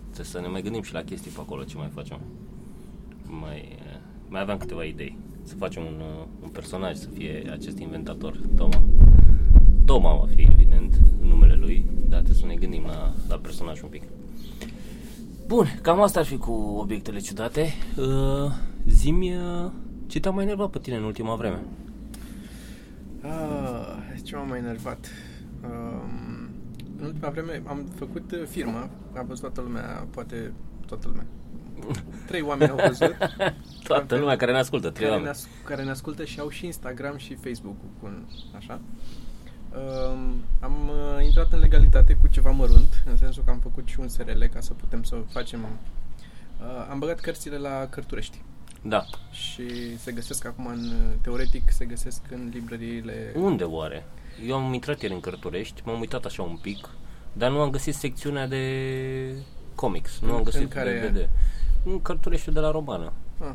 Trebuie 0.04 0.26
să 0.26 0.40
ne 0.40 0.48
mai 0.48 0.62
gândim 0.62 0.82
și 0.82 0.94
la 0.94 1.04
chestii 1.04 1.32
pe 1.32 1.40
acolo, 1.40 1.64
ce 1.64 1.78
mai 1.78 1.90
facem. 1.94 2.20
Mai, 3.26 3.78
eh, 3.86 3.98
mai 4.30 4.42
aveam 4.42 4.58
câteva 4.58 4.84
idei. 4.84 5.18
Să 5.44 5.56
facem 5.56 5.84
un, 5.86 6.00
uh, 6.20 6.26
un 6.44 6.50
personaj, 6.50 6.96
să 6.98 7.08
fie 7.10 7.50
acest 7.52 7.78
inventator, 7.78 8.40
Toma. 8.56 8.84
Toma 9.86 10.16
va 10.16 10.26
fi, 10.36 10.42
evident, 10.42 10.96
numele 11.22 11.54
lui, 11.56 11.86
dar 12.10 12.20
trebuie 12.22 12.42
să 12.42 12.46
ne 12.46 12.56
gândim 12.56 12.86
la, 12.86 13.14
la 13.28 13.36
personaj 13.36 13.82
un 13.82 13.90
pic. 13.90 14.04
Bun, 15.48 15.80
cam 15.82 16.02
asta 16.02 16.20
ar 16.20 16.26
fi 16.26 16.38
cu 16.38 16.52
obiectele 16.52 17.20
ciudate. 17.20 17.74
Uh, 17.98 18.52
zimi, 18.88 19.36
uh, 19.36 19.72
ce 20.08 20.20
te-a 20.20 20.32
mai 20.32 20.44
enervat 20.44 20.70
pe 20.70 20.80
tine 20.80 20.96
în 20.96 21.04
ultima 21.04 21.36
vreme? 21.36 21.64
Ah, 23.22 23.98
ce 24.24 24.36
m-a 24.36 24.42
mai 24.44 24.60
enervat? 24.60 25.08
Um, 25.64 26.50
în 26.98 27.06
ultima 27.06 27.30
vreme 27.30 27.62
am 27.68 27.86
făcut 27.96 28.32
uh, 28.32 28.44
firmă, 28.50 28.90
a 29.14 29.22
văzut 29.22 29.42
toată 29.42 29.62
lumea, 29.62 30.08
poate 30.10 30.54
toată 30.86 31.08
lumea. 31.08 31.26
Trei 32.26 32.42
oameni 32.42 32.72
au 32.72 32.80
văzut. 32.88 33.16
Toată 33.88 34.16
lumea 34.18 34.36
care 34.36 34.52
ne 34.52 34.58
ascultă, 34.58 34.90
trei 34.90 35.08
care 35.08 35.10
ne, 35.10 35.16
oameni. 35.16 35.30
as- 35.36 35.48
care 35.64 35.84
ne 35.84 35.90
ascultă 35.90 36.26
și 36.26 36.40
au 36.40 36.50
și 36.50 36.66
Instagram 36.66 37.18
și 37.18 37.36
Facebook 37.36 37.76
cu 38.02 38.10
așa. 38.58 38.80
Um, 39.76 40.44
am 40.60 40.90
uh, 40.90 41.26
intrat 41.26 41.52
în 41.52 41.60
legalitate 41.60 42.14
cu 42.14 42.28
ceva 42.28 42.52
mărunt, 42.52 43.04
în 43.06 43.18
sensul 43.18 43.44
că 43.44 43.50
am 43.52 43.60
făcut 43.60 43.88
și 43.88 44.00
un 44.00 44.08
SRL 44.08 44.44
ca 44.44 44.60
să 44.60 44.74
putem 44.74 45.04
să 45.04 45.16
facem... 45.32 45.60
Uh, 46.60 46.88
am 46.90 47.00
băgat 47.00 47.20
cărțile 47.20 47.58
la 47.58 47.88
Cărturești 47.90 48.42
Da. 48.82 49.06
și 49.32 49.98
se 49.98 50.12
găsesc 50.12 50.46
acum 50.46 50.66
în, 50.68 50.92
teoretic, 51.22 51.72
se 51.72 51.86
găsesc 51.86 52.22
în 52.32 52.50
librăriile... 52.54 53.32
Unde 53.36 53.64
oare? 53.64 54.06
Eu 54.48 54.56
am 54.56 54.74
intrat 54.74 55.02
ieri 55.02 55.14
în 55.14 55.20
Cărturești, 55.20 55.82
m-am 55.86 56.00
uitat 56.00 56.26
așa 56.26 56.42
un 56.44 56.58
pic, 56.62 56.90
dar 57.34 57.52
nu 57.52 57.60
am 57.60 57.70
găsit 57.70 57.96
secțiunea 57.96 58.48
de 58.48 58.64
comics, 59.76 60.20
nu 60.20 60.30
În- 60.30 60.36
am 60.36 60.44
găsit 60.44 60.62
în 60.62 60.68
care 60.68 60.90
e? 60.90 61.10
DVD. 61.10 61.30
În 61.86 62.02
Cărtureștiul 62.02 62.54
de 62.54 62.60
la 62.60 62.72
Romană. 62.72 63.14
Ah, 63.40 63.52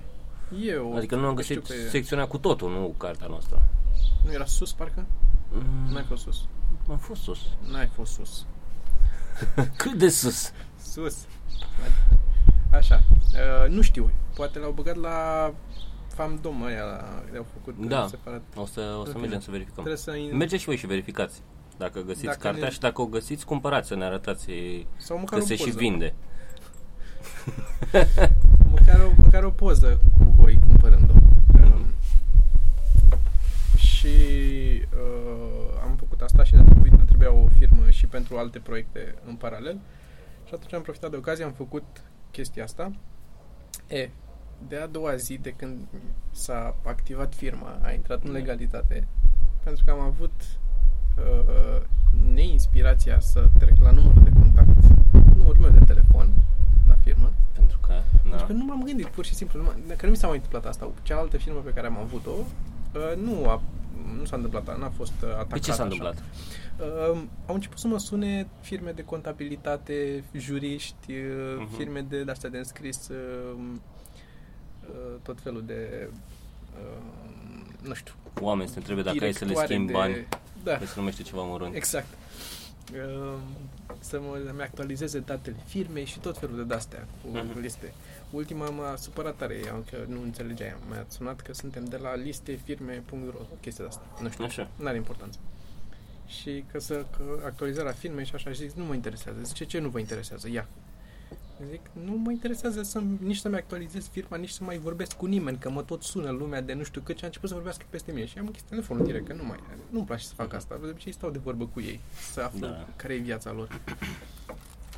eu... 0.64 0.96
Adică 0.96 1.16
nu 1.16 1.26
am 1.26 1.36
știu 1.40 1.54
găsit 1.60 1.76
că 1.76 1.86
e. 1.86 1.88
secțiunea 1.88 2.26
cu 2.26 2.38
totul, 2.38 2.70
nu 2.70 2.94
cartea 2.98 3.26
noastră. 3.26 3.62
Nu 4.24 4.32
era 4.32 4.44
sus, 4.44 4.72
parcă? 4.72 5.06
Mm, 5.52 5.92
N-ai 5.92 6.04
fost 6.08 6.22
sus. 6.22 6.44
am 6.90 6.98
fost 6.98 7.22
sus. 7.22 7.38
N-ai 7.72 7.86
fost 7.94 8.12
sus. 8.12 8.46
Cât 9.76 9.92
de 9.92 10.08
sus? 10.08 10.52
Sus. 10.82 11.26
Așa. 12.72 13.02
Uh, 13.64 13.70
nu 13.70 13.80
știu. 13.82 14.10
Poate 14.34 14.58
l-au 14.58 14.70
băgat 14.70 14.96
la 14.96 15.52
Famdom 16.08 16.62
ăia, 16.62 16.82
la- 16.84 17.22
le-au 17.32 17.46
făcut 17.52 17.88
Da. 17.88 18.00
uh, 18.00 18.06
separat. 18.10 18.42
O 18.56 18.66
să, 18.66 18.96
o 19.00 19.04
să 19.04 19.12
Ok. 19.14 19.20
mergem 19.20 19.40
să 19.40 19.50
verificăm. 19.50 19.84
Trebuie 19.84 19.96
să... 19.96 20.12
Mergeți 20.36 20.60
și 20.60 20.66
voi 20.66 20.76
și 20.76 20.86
verificați. 20.86 21.42
Dacă 21.76 22.00
găsiți 22.00 22.24
Dacă 22.24 22.38
cartea 22.38 22.64
ne- 22.64 22.70
și 22.70 22.78
dacă 22.80 23.00
o 23.00 23.06
găsiți, 23.06 23.44
cumpărați 23.44 23.88
să 23.88 23.94
ne 23.94 24.04
arătați 24.04 24.46
Sau 24.96 25.16
că 25.16 25.22
măcar 25.22 25.38
o 25.38 25.42
se 25.42 25.54
poză. 25.54 25.68
și 25.70 25.76
vinde. 25.76 26.14
Măcar 28.70 29.00
o, 29.00 29.22
măcar 29.22 29.44
o 29.44 29.50
poză 29.50 30.00
cu 30.18 30.24
voi 30.36 30.58
cumpărând-o. 30.66 31.12
Um, 34.04 34.08
și 34.10 34.82
uh, 34.94 35.80
am 35.84 35.96
făcut 35.96 36.20
asta 36.20 36.44
și 36.44 36.54
ne, 36.54 36.62
trebuit, 36.62 36.92
ne 36.92 37.04
trebuia 37.04 37.32
o 37.32 37.46
firmă 37.58 37.90
și 37.90 38.06
pentru 38.06 38.36
alte 38.36 38.58
proiecte 38.58 39.14
în 39.26 39.34
paralel. 39.34 39.78
Și 40.46 40.54
atunci 40.54 40.72
am 40.74 40.82
profitat 40.82 41.10
de 41.10 41.16
ocazie, 41.16 41.44
am 41.44 41.52
făcut 41.52 41.84
chestia 42.30 42.64
asta. 42.64 42.92
E, 43.88 44.08
de 44.68 44.76
a 44.76 44.86
doua 44.86 45.14
zi 45.16 45.38
de 45.38 45.50
când 45.50 45.86
s-a 46.30 46.76
activat 46.84 47.34
firma, 47.34 47.78
a 47.82 47.92
intrat 47.92 48.22
în 48.24 48.32
Da. 48.32 48.38
legalitate, 48.38 49.06
pentru 49.64 49.84
că 49.84 49.90
am 49.90 50.00
avut 50.00 50.32
uh, 51.18 51.82
neinspirația 52.34 53.20
să 53.20 53.48
trec 53.58 53.74
la 53.80 53.90
numărul 53.90 54.22
de 54.22 54.30
contact, 54.40 54.78
numărul 55.36 55.60
meu 55.60 55.70
de 55.70 55.84
telefon 55.84 56.28
la 56.88 56.94
firmă, 56.94 57.32
Pentru 57.52 57.78
că, 57.86 57.94
deci 58.22 58.32
da. 58.38 58.44
că 58.46 58.52
nu 58.52 58.64
m-am 58.64 58.82
gândit, 58.82 59.06
pur 59.06 59.24
și 59.24 59.34
simplu. 59.34 59.62
Nu 59.62 59.68
m- 59.70 59.96
că 59.96 60.04
nu 60.04 60.10
mi 60.10 60.16
s-a 60.16 60.26
mai 60.26 60.36
întâmplat 60.36 60.64
asta. 60.66 60.90
Cealaltă 61.02 61.36
firmă 61.36 61.58
pe 61.60 61.70
care 61.70 61.86
am 61.86 61.98
avut-o, 61.98 62.30
uh, 62.30 63.16
nu, 63.24 63.48
a, 63.48 63.62
nu 64.18 64.24
s-a 64.24 64.36
întâmplat, 64.36 64.78
n-a 64.78 64.90
fost 64.96 65.12
uh, 65.22 65.28
atacată 65.28 65.46
Pe 65.52 65.58
ce 65.58 65.64
s-a 65.72 65.72
așa. 65.72 65.82
întâmplat? 65.82 66.22
Uh, 66.78 67.22
au 67.46 67.54
început 67.54 67.78
să 67.78 67.86
mă 67.88 67.98
sune 67.98 68.48
firme 68.60 68.90
de 68.90 69.04
contabilitate, 69.04 70.24
juriști, 70.36 71.12
uh, 71.12 71.56
Mhm. 71.58 71.76
firme 71.76 72.00
de 72.08 72.24
astea 72.30 72.50
de 72.50 72.58
înscris, 72.58 73.08
uh, 73.08 73.56
uh, 74.88 74.96
tot 75.22 75.40
felul 75.40 75.62
de, 75.66 76.08
uh, 76.80 77.02
nu 77.82 77.94
știu, 77.94 78.14
Oameni 78.40 78.68
să 78.68 78.72
te 78.74 78.78
întrebe 78.78 79.02
dacă 79.02 79.24
ai 79.24 79.32
să 79.32 79.38
le 79.44 79.50
directoare 79.50 79.66
schimbi 79.72 79.86
de- 79.92 79.98
bani, 79.98 80.26
Da, 80.64 80.76
că 80.78 80.84
se 80.86 80.92
numește 80.96 81.22
ceva 81.22 81.42
mărunt. 81.42 81.74
exact. 81.74 82.06
Uh, 82.12 82.61
să 84.00 84.20
mă, 84.20 84.52
mi 84.54 84.62
actualizeze 84.62 85.18
datele 85.18 85.56
firmei 85.66 86.04
și 86.04 86.18
tot 86.18 86.38
felul 86.38 86.56
de 86.56 86.62
de-astea 86.62 87.06
cu 87.22 87.28
Mhm. 87.36 87.60
liste. 87.60 87.92
Ultima 88.30 88.68
m-a 88.70 88.96
supărat 88.96 89.36
tare, 89.36 89.60
ea, 89.64 89.82
că 89.90 89.96
nu 90.08 90.22
înțelegea. 90.22 90.78
Mi-a 90.88 91.04
sunat 91.08 91.40
că 91.40 91.54
suntem 91.54 91.84
de 91.84 91.96
la 91.96 92.14
liste 92.14 92.52
firme.ro, 92.64 93.38
o 93.40 93.54
chestie 93.60 93.84
de 93.84 93.90
asta. 93.90 94.02
Nu 94.22 94.30
știu, 94.30 94.44
Așa. 94.44 94.68
nu 94.76 94.86
are 94.86 94.96
importanță. 94.96 95.38
Și 96.26 96.64
că 96.72 96.78
să 96.78 97.04
că 97.16 97.22
actualizarea 97.44 97.92
firmei 97.92 98.24
și 98.24 98.34
așa, 98.34 98.50
și 98.50 98.56
zic, 98.56 98.72
nu 98.72 98.84
mă 98.84 98.94
interesează. 98.94 99.38
Zice, 99.42 99.64
ce 99.64 99.78
nu 99.78 99.88
vă 99.88 99.98
interesează? 99.98 100.48
Ia. 100.50 100.66
Zic, 101.70 101.80
nu 102.04 102.16
mă 102.16 102.30
interesează 102.30 102.82
să, 102.82 103.02
nici 103.20 103.36
să-mi 103.36 103.56
actualizez 103.56 104.08
firma, 104.08 104.36
nici 104.36 104.50
să 104.50 104.64
mai 104.64 104.78
vorbesc 104.78 105.16
cu 105.16 105.26
nimeni, 105.26 105.58
că 105.58 105.70
mă 105.70 105.82
tot 105.82 106.02
sună 106.02 106.30
lumea 106.30 106.60
de 106.60 106.72
nu 106.72 106.82
știu 106.82 107.00
cât 107.00 107.16
și 107.16 107.24
a 107.24 107.26
început 107.26 107.48
să 107.48 107.54
vorbească 107.54 107.84
peste 107.90 108.12
mine. 108.12 108.26
Și 108.26 108.38
am 108.38 108.46
închis 108.46 108.62
telefonul 108.62 109.04
direct, 109.04 109.26
că 109.26 109.32
nu 109.32 109.44
mai, 109.44 109.58
nu-mi 109.90 110.06
place 110.06 110.24
să 110.24 110.34
fac 110.34 110.52
asta. 110.52 110.78
De 110.80 110.86
obicei 110.88 111.12
stau 111.12 111.30
de 111.30 111.38
vorbă 111.38 111.66
cu 111.66 111.80
ei, 111.80 112.00
să 112.32 112.40
aflu 112.40 112.58
Da. 112.58 112.66
da. 112.66 112.88
care 112.96 113.14
e 113.14 113.18
viața 113.18 113.52
lor. 113.52 113.68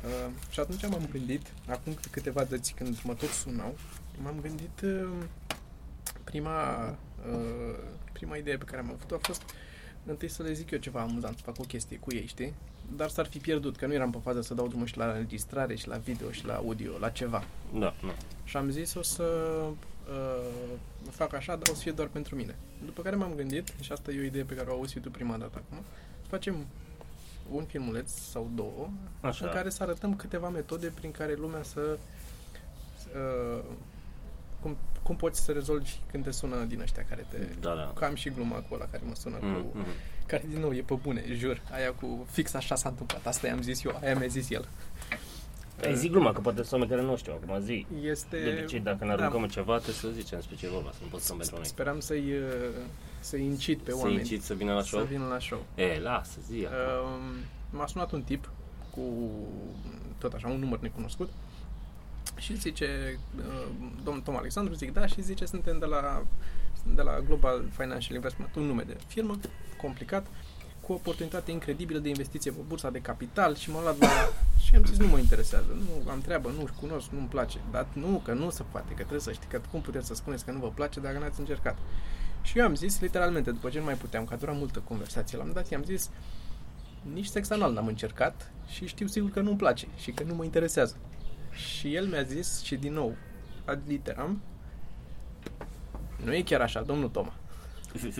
Uh, 0.05 0.31
și 0.49 0.59
atunci 0.59 0.87
m-am 0.87 1.07
gândit, 1.11 1.41
acum 1.67 1.97
câteva 2.11 2.43
dăți 2.43 2.73
când 2.73 2.97
mă 3.03 3.13
tot 3.13 3.29
sunau, 3.29 3.75
m-am 4.23 4.39
gândit, 4.41 4.81
uh, 4.83 5.09
prima, 6.23 6.89
uh, 7.31 7.77
prima 8.11 8.35
idee 8.35 8.57
pe 8.57 8.63
care 8.63 8.77
am 8.81 8.91
avut-o 8.91 9.15
a 9.15 9.19
fost 9.21 9.41
întâi 10.05 10.29
să 10.29 10.43
le 10.43 10.53
zic 10.53 10.71
eu 10.71 10.79
ceva 10.79 11.01
amuzant, 11.01 11.37
să 11.37 11.43
fac 11.43 11.59
o 11.59 11.63
chestie 11.63 11.97
cu 11.97 12.13
ei, 12.13 12.25
știi? 12.25 12.53
Dar 12.95 13.09
s-ar 13.09 13.25
fi 13.25 13.37
pierdut, 13.37 13.77
că 13.77 13.85
nu 13.85 13.93
eram 13.93 14.11
pe 14.11 14.17
fază 14.23 14.41
să 14.41 14.53
dau 14.53 14.67
drumul 14.67 14.85
și 14.85 14.97
la 14.97 15.05
înregistrare 15.05 15.75
și 15.75 15.87
la 15.87 15.97
video 15.97 16.31
și 16.31 16.45
la 16.45 16.55
audio, 16.55 16.91
la 16.99 17.09
ceva. 17.09 17.43
Da, 17.73 17.79
da. 17.79 18.13
Și 18.43 18.57
am 18.57 18.69
zis 18.69 18.93
o 18.93 19.01
să 19.01 19.23
uh, 20.09 20.77
fac 21.09 21.33
așa, 21.33 21.55
dar 21.55 21.67
o 21.71 21.73
să 21.73 21.81
fie 21.81 21.91
doar 21.91 22.07
pentru 22.07 22.35
mine. 22.35 22.55
După 22.85 23.01
care 23.01 23.15
m-am 23.15 23.33
gândit, 23.35 23.73
și 23.81 23.91
asta 23.91 24.11
e 24.11 24.19
o 24.19 24.23
idee 24.23 24.43
pe 24.43 24.55
care 24.55 24.69
o 24.69 24.73
auzi 24.73 24.99
tu 24.99 25.09
prima 25.09 25.37
dată 25.37 25.63
acum, 25.65 25.83
să 26.21 26.27
facem 26.27 26.65
un 27.51 27.65
filmuleț 27.65 28.11
sau 28.11 28.49
două 28.55 28.89
Așa. 29.21 29.45
în 29.45 29.51
care 29.51 29.69
să 29.69 29.83
arătăm 29.83 30.15
câteva 30.15 30.49
metode 30.49 30.87
prin 30.87 31.11
care 31.11 31.33
lumea 31.33 31.63
să 31.63 31.97
uh, 33.15 33.63
cum, 34.59 34.77
cum 35.05 35.15
poți 35.15 35.41
să 35.43 35.51
rezolvi 35.51 35.91
când 36.11 36.23
te 36.23 36.31
sună 36.31 36.63
din 36.63 36.81
ăștia 36.81 37.05
care 37.09 37.25
te... 37.29 37.37
Da, 37.59 37.73
da. 37.75 37.91
Că 37.95 38.05
am 38.05 38.15
și 38.15 38.29
gluma 38.29 38.55
cu 38.55 38.73
ăla 38.73 38.85
care 38.91 39.03
mă 39.07 39.15
sună 39.15 39.37
Mm, 39.41 39.53
cu... 39.53 39.77
mm. 39.77 39.85
Care 40.25 40.43
din 40.49 40.59
nou 40.59 40.73
e 40.73 40.81
pe 40.81 40.93
bune, 41.01 41.23
jur. 41.31 41.61
Aia 41.71 41.91
cu 41.91 42.25
fix 42.31 42.53
așa 42.53 42.75
s-a 42.75 42.89
întâmplat. 42.89 43.25
Asta 43.25 43.47
i-am 43.47 43.61
zis 43.61 43.83
eu, 43.83 43.99
aia 44.03 44.15
mi-a 44.17 44.27
zis 44.27 44.49
el. 44.49 44.67
Ai 45.83 45.95
zi 45.95 46.09
gluma, 46.09 46.31
că 46.31 46.41
poate 46.41 46.57
sunt 46.57 46.71
oameni 46.71 46.89
care 46.91 47.01
nu 47.01 47.17
știu 47.17 47.33
acum, 47.33 47.59
zi. 47.63 47.85
Este... 48.03 48.37
De 48.43 48.55
obicei, 48.59 48.79
dacă 48.79 49.05
ne 49.05 49.15
da, 49.15 49.21
aruncăm 49.21 49.41
în 49.41 49.49
ceva, 49.49 49.73
trebuie 49.75 49.95
să 49.95 50.07
zicem 50.09 50.37
despre 50.37 50.55
ce 50.55 50.65
e 50.65 50.69
vorba, 50.69 50.89
să 50.91 50.97
nu 51.01 51.07
postăm 51.07 51.37
pentru 51.37 51.55
noi. 51.55 51.65
Speram 51.65 51.99
să-i, 51.99 52.31
uh, 52.31 52.75
să-i 53.19 53.43
incit 53.43 53.79
pe 53.79 53.91
Să 53.91 53.97
oameni 53.97 54.17
incit 54.17 54.43
să 54.43 54.53
vină 54.53 54.73
la 54.73 54.81
show? 54.81 54.99
să 54.99 55.05
vină 55.05 55.25
la 55.27 55.39
show. 55.39 55.65
E, 55.75 55.99
lasă, 55.99 56.37
zi 56.47 56.65
acum. 56.65 57.11
Um, 57.11 57.19
m-a 57.69 57.87
sunat 57.87 58.11
un 58.11 58.21
tip 58.21 58.49
cu 58.91 59.01
tot 60.17 60.33
așa, 60.33 60.47
un 60.47 60.59
număr 60.59 60.79
necunoscut 60.79 61.29
și 62.37 62.57
zice, 62.57 63.19
uh, 63.37 63.67
domnul 64.03 64.23
Tom 64.23 64.35
Alexandru, 64.35 64.73
zic 64.73 64.93
da, 64.93 65.05
și 65.05 65.21
zice, 65.21 65.45
suntem 65.45 65.79
de 65.79 65.85
la, 65.85 66.23
de 66.95 67.01
la 67.01 67.19
Global 67.19 67.65
Financial 67.77 68.15
Investment, 68.15 68.55
un 68.55 68.63
nume 68.63 68.83
de 68.83 68.97
firmă, 69.07 69.39
complicat, 69.81 70.27
cu 70.81 70.91
o 70.91 70.95
oportunitate 70.95 71.51
incredibilă 71.51 71.99
de 71.99 72.09
investiție 72.09 72.51
pe 72.51 72.59
bursa 72.67 72.89
de 72.89 72.99
capital 72.99 73.55
și 73.55 73.71
m-am 73.71 73.81
luat 73.81 73.99
la... 73.99 74.07
și 74.63 74.75
am 74.75 74.85
zis, 74.85 74.97
nu 74.97 75.07
mă 75.07 75.17
interesează, 75.17 75.77
nu 75.77 76.09
am 76.09 76.21
treabă, 76.21 76.49
nu 76.49 76.69
cunosc, 76.79 77.09
nu-mi 77.09 77.27
place, 77.27 77.59
dar 77.71 77.87
nu, 77.93 78.21
că 78.25 78.33
nu 78.33 78.49
se 78.49 78.63
poate, 78.71 78.87
că 78.87 78.95
trebuie 78.95 79.19
să 79.19 79.31
știi, 79.31 79.47
că 79.49 79.61
cum 79.71 79.81
puteți 79.81 80.07
să 80.07 80.13
spuneți 80.13 80.45
că 80.45 80.51
nu 80.51 80.59
vă 80.59 80.71
place 80.75 80.99
dacă 80.99 81.19
n-ați 81.19 81.39
încercat. 81.39 81.77
Și 82.41 82.57
eu 82.57 82.65
am 82.65 82.75
zis, 82.75 82.99
literalmente, 82.99 83.51
după 83.51 83.69
ce 83.69 83.77
nu 83.77 83.83
mai 83.83 83.93
puteam, 83.93 84.25
că 84.25 84.33
a 84.33 84.37
durat 84.37 84.57
multă 84.57 84.79
conversație, 84.87 85.37
l-am 85.37 85.51
dat, 85.53 85.69
i-am 85.69 85.83
zis, 85.83 86.09
nici 87.13 87.25
sex 87.25 87.49
anal 87.49 87.73
n-am 87.73 87.87
încercat 87.87 88.51
și 88.67 88.87
știu 88.87 89.07
sigur 89.07 89.29
că 89.29 89.39
nu-mi 89.39 89.57
place 89.57 89.87
și 89.95 90.11
că 90.11 90.23
nu 90.23 90.35
mă 90.35 90.43
interesează. 90.43 90.95
Și 91.55 91.95
el 91.95 92.05
mi-a 92.07 92.21
zis, 92.23 92.61
și 92.63 92.75
din 92.75 92.93
nou, 92.93 93.15
ad 93.65 93.79
literam, 93.87 94.41
nu 96.25 96.33
e 96.33 96.41
chiar 96.41 96.61
așa, 96.61 96.81
domnul 96.81 97.09
Toma. 97.09 97.33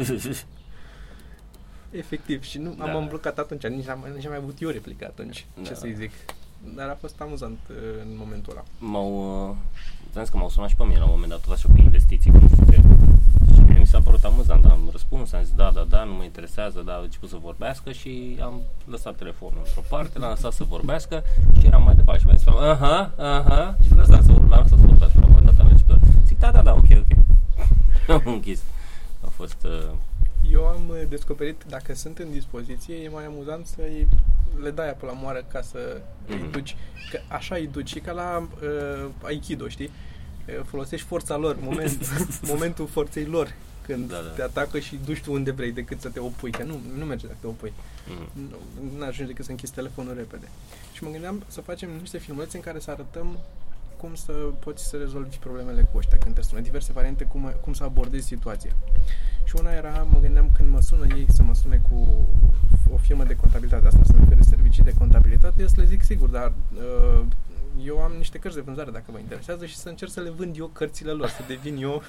Efectiv, 1.92 2.44
și 2.44 2.58
nu 2.58 2.70
am 2.70 2.76
Da. 2.78 2.92
am 2.94 3.08
blocat 3.08 3.38
atunci, 3.40 3.68
nici 3.68 3.86
n-am, 3.86 4.06
nici 4.14 4.24
n-am 4.24 4.32
mai 4.32 4.42
avut 4.42 4.62
eu 4.62 4.70
replică 4.70 5.06
atunci, 5.06 5.46
ce 5.62 5.70
Da. 5.70 5.76
să-i 5.76 5.94
zic. 5.94 6.12
Dar 6.76 6.90
a 6.90 6.98
fost 7.00 7.22
amuzant 7.22 7.60
uh, 7.70 7.76
în 8.02 8.08
momentul 8.18 8.52
ăla. 8.54 8.64
M-au, 8.80 9.10
uh, 9.50 9.56
ți-am 10.12 10.24
zis 10.24 10.32
că 10.34 10.38
m-au 10.38 10.50
sunat 10.50 10.70
și 10.70 10.76
pe 10.76 10.84
mine 10.84 10.98
la 10.98 11.04
un 11.06 11.12
moment 11.12 11.30
dat, 11.32 11.42
tot 11.42 11.54
așa 11.54 11.68
cu 11.74 11.78
investiții, 11.78 12.32
cu 12.32 12.38
nu 12.38 12.48
știu 12.48 12.66
ce. 12.72 12.76
Și 13.54 13.60
mie 13.60 13.65
mi 13.86 13.92
s-a 13.92 14.00
părut 14.00 14.24
amuzant, 14.24 14.66
am 14.66 14.90
răspuns, 14.92 15.34
am 15.34 15.44
zis 15.44 15.54
da, 15.56 15.72
da, 15.74 15.86
da, 15.90 16.04
nu 16.04 16.14
mă 16.14 16.24
interesează, 16.24 16.82
dar 16.86 16.96
a 16.96 17.02
început 17.02 17.30
să 17.30 17.38
vorbească 17.42 17.92
și 17.92 18.38
am 18.42 18.62
lăsat 18.86 19.16
telefonul 19.16 19.62
într-o 19.66 19.84
parte, 19.90 20.20
l-am 20.20 20.30
lăsat 20.30 20.54
să 20.54 20.64
vorbească 20.64 21.24
și 21.60 21.66
eram 21.66 21.84
mai 21.84 21.96
departe 21.96 22.20
și 22.22 22.26
mi-a 22.28 22.36
zis, 22.36 22.48
aha, 22.48 23.12
aha, 23.18 23.78
și 23.84 23.90
l-am 23.90 23.98
lăsat 24.00 24.24
să, 24.24 24.32
l-am 24.32 24.48
lăsat 24.64 24.68
să 24.80 24.86
vorbească 24.86 25.20
la 25.20 25.26
un 25.26 25.32
moment 25.34 25.56
dat, 25.58 25.66
am 25.66 25.72
zis 25.78 25.86
că, 25.88 25.96
zic, 26.26 26.40
da, 26.40 26.52
da, 26.52 26.62
da, 26.62 26.74
ok, 26.74 26.86
ok. 26.98 27.12
am 28.26 28.34
închis. 28.34 28.62
A 29.26 29.28
fost, 29.30 29.58
uh, 29.64 29.92
Eu 30.52 30.64
am 30.66 30.82
uh, 30.90 31.02
descoperit, 31.10 31.64
dacă 31.68 31.96
sunt 31.96 32.18
în 32.18 32.32
dispoziție, 32.32 32.96
e 32.96 33.10
mai 33.10 33.26
amuzant 33.26 33.66
să 33.66 33.82
le 34.62 34.72
dai 34.72 34.90
apă 34.90 35.06
la 35.06 35.12
moară 35.22 35.44
ca 35.48 35.62
să 35.62 35.78
îi 36.28 36.36
Mhm. 36.36 36.52
duci. 36.52 36.76
Că 37.12 37.20
așa 37.28 37.56
îi 37.56 37.68
duci, 37.68 37.94
e 37.94 38.00
ca 38.00 38.12
la 38.12 38.48
uh, 38.64 39.10
Aikido, 39.24 39.68
știi? 39.68 39.90
Uh, 40.48 40.64
Folosești 40.66 41.06
forța 41.08 41.36
lor, 41.38 41.58
moment, 41.62 41.98
momentul 42.54 42.88
forței 42.88 43.26
lor 43.26 43.54
când 43.86 44.10
Da, 44.10 44.22
da. 44.22 44.30
te 44.30 44.42
atacă 44.42 44.80
și 44.80 45.00
duci 45.06 45.22
tu 45.22 45.32
unde 45.34 45.52
vrei 45.52 45.72
decât 45.72 46.02
să 46.02 46.10
te 46.10 46.20
opui, 46.20 46.52
că 46.52 46.64
nu, 46.64 46.80
nu 46.98 47.06
merge 47.06 47.26
dacă 47.28 47.38
te 47.42 47.48
opui. 47.48 47.74
mm, 48.10 48.44
Nu, 48.50 48.56
nu 48.98 49.04
ajungi 49.06 49.32
decât 49.32 49.46
să 49.46 49.52
închizi 49.52 49.74
telefonul 49.74 50.14
repede. 50.16 50.48
Și 50.94 51.04
mă 51.04 51.10
gândeam 51.10 51.44
să 51.48 51.62
facem 51.62 51.90
niște 52.00 52.18
filmulețe 52.18 52.58
în 52.58 52.64
care 52.64 52.80
să 52.80 52.92
arătăm 52.92 53.38
cum 53.98 54.16
să 54.16 54.32
poți 54.32 54.84
să 54.88 54.98
rezolvi 54.98 55.38
problemele 55.38 55.82
cu 55.92 55.98
ăștia 55.98 56.18
când 56.18 56.36
te 56.36 56.42
sună, 56.42 56.62
diverse 56.62 56.92
variante 56.92 57.24
cum, 57.24 57.54
cum 57.62 57.74
să 57.74 57.84
abordezi 57.84 58.26
situația. 58.28 58.72
Și 59.44 59.54
una 59.60 59.72
era, 59.72 60.08
mă 60.12 60.20
gândeam 60.20 60.50
când 60.58 60.70
mă 60.70 60.82
sună 60.82 61.06
ei 61.16 61.26
să 61.30 61.44
mă 61.44 61.54
sune 61.56 61.82
cu 61.90 62.26
o 62.94 62.98
firmă 62.98 63.24
de 63.24 63.36
contabilitate, 63.36 63.88
asta 63.88 64.02
să-mi 64.06 64.22
ofere 64.26 64.42
servicii 64.42 64.84
de 64.84 64.94
contabilitate, 64.94 65.62
eu 65.62 65.68
să 65.68 65.76
le 65.78 65.86
zic 65.86 66.04
sigur, 66.04 66.30
dar 66.30 66.54
uh, 66.74 67.26
eu 67.84 68.00
am 68.00 68.12
niște 68.18 68.38
cărți 68.38 68.58
de 68.58 68.64
vânzare 68.66 68.92
dacă 68.92 69.06
vă 69.12 69.18
interesează 69.20 69.66
și 69.66 69.76
să 69.76 69.90
încerc 69.90 70.12
să 70.12 70.20
le 70.22 70.30
vând 70.30 70.58
eu 70.58 70.68
cărțile 70.68 71.12
lor, 71.12 71.28
să 71.28 71.42
devin 71.48 71.78
eu, 71.82 72.02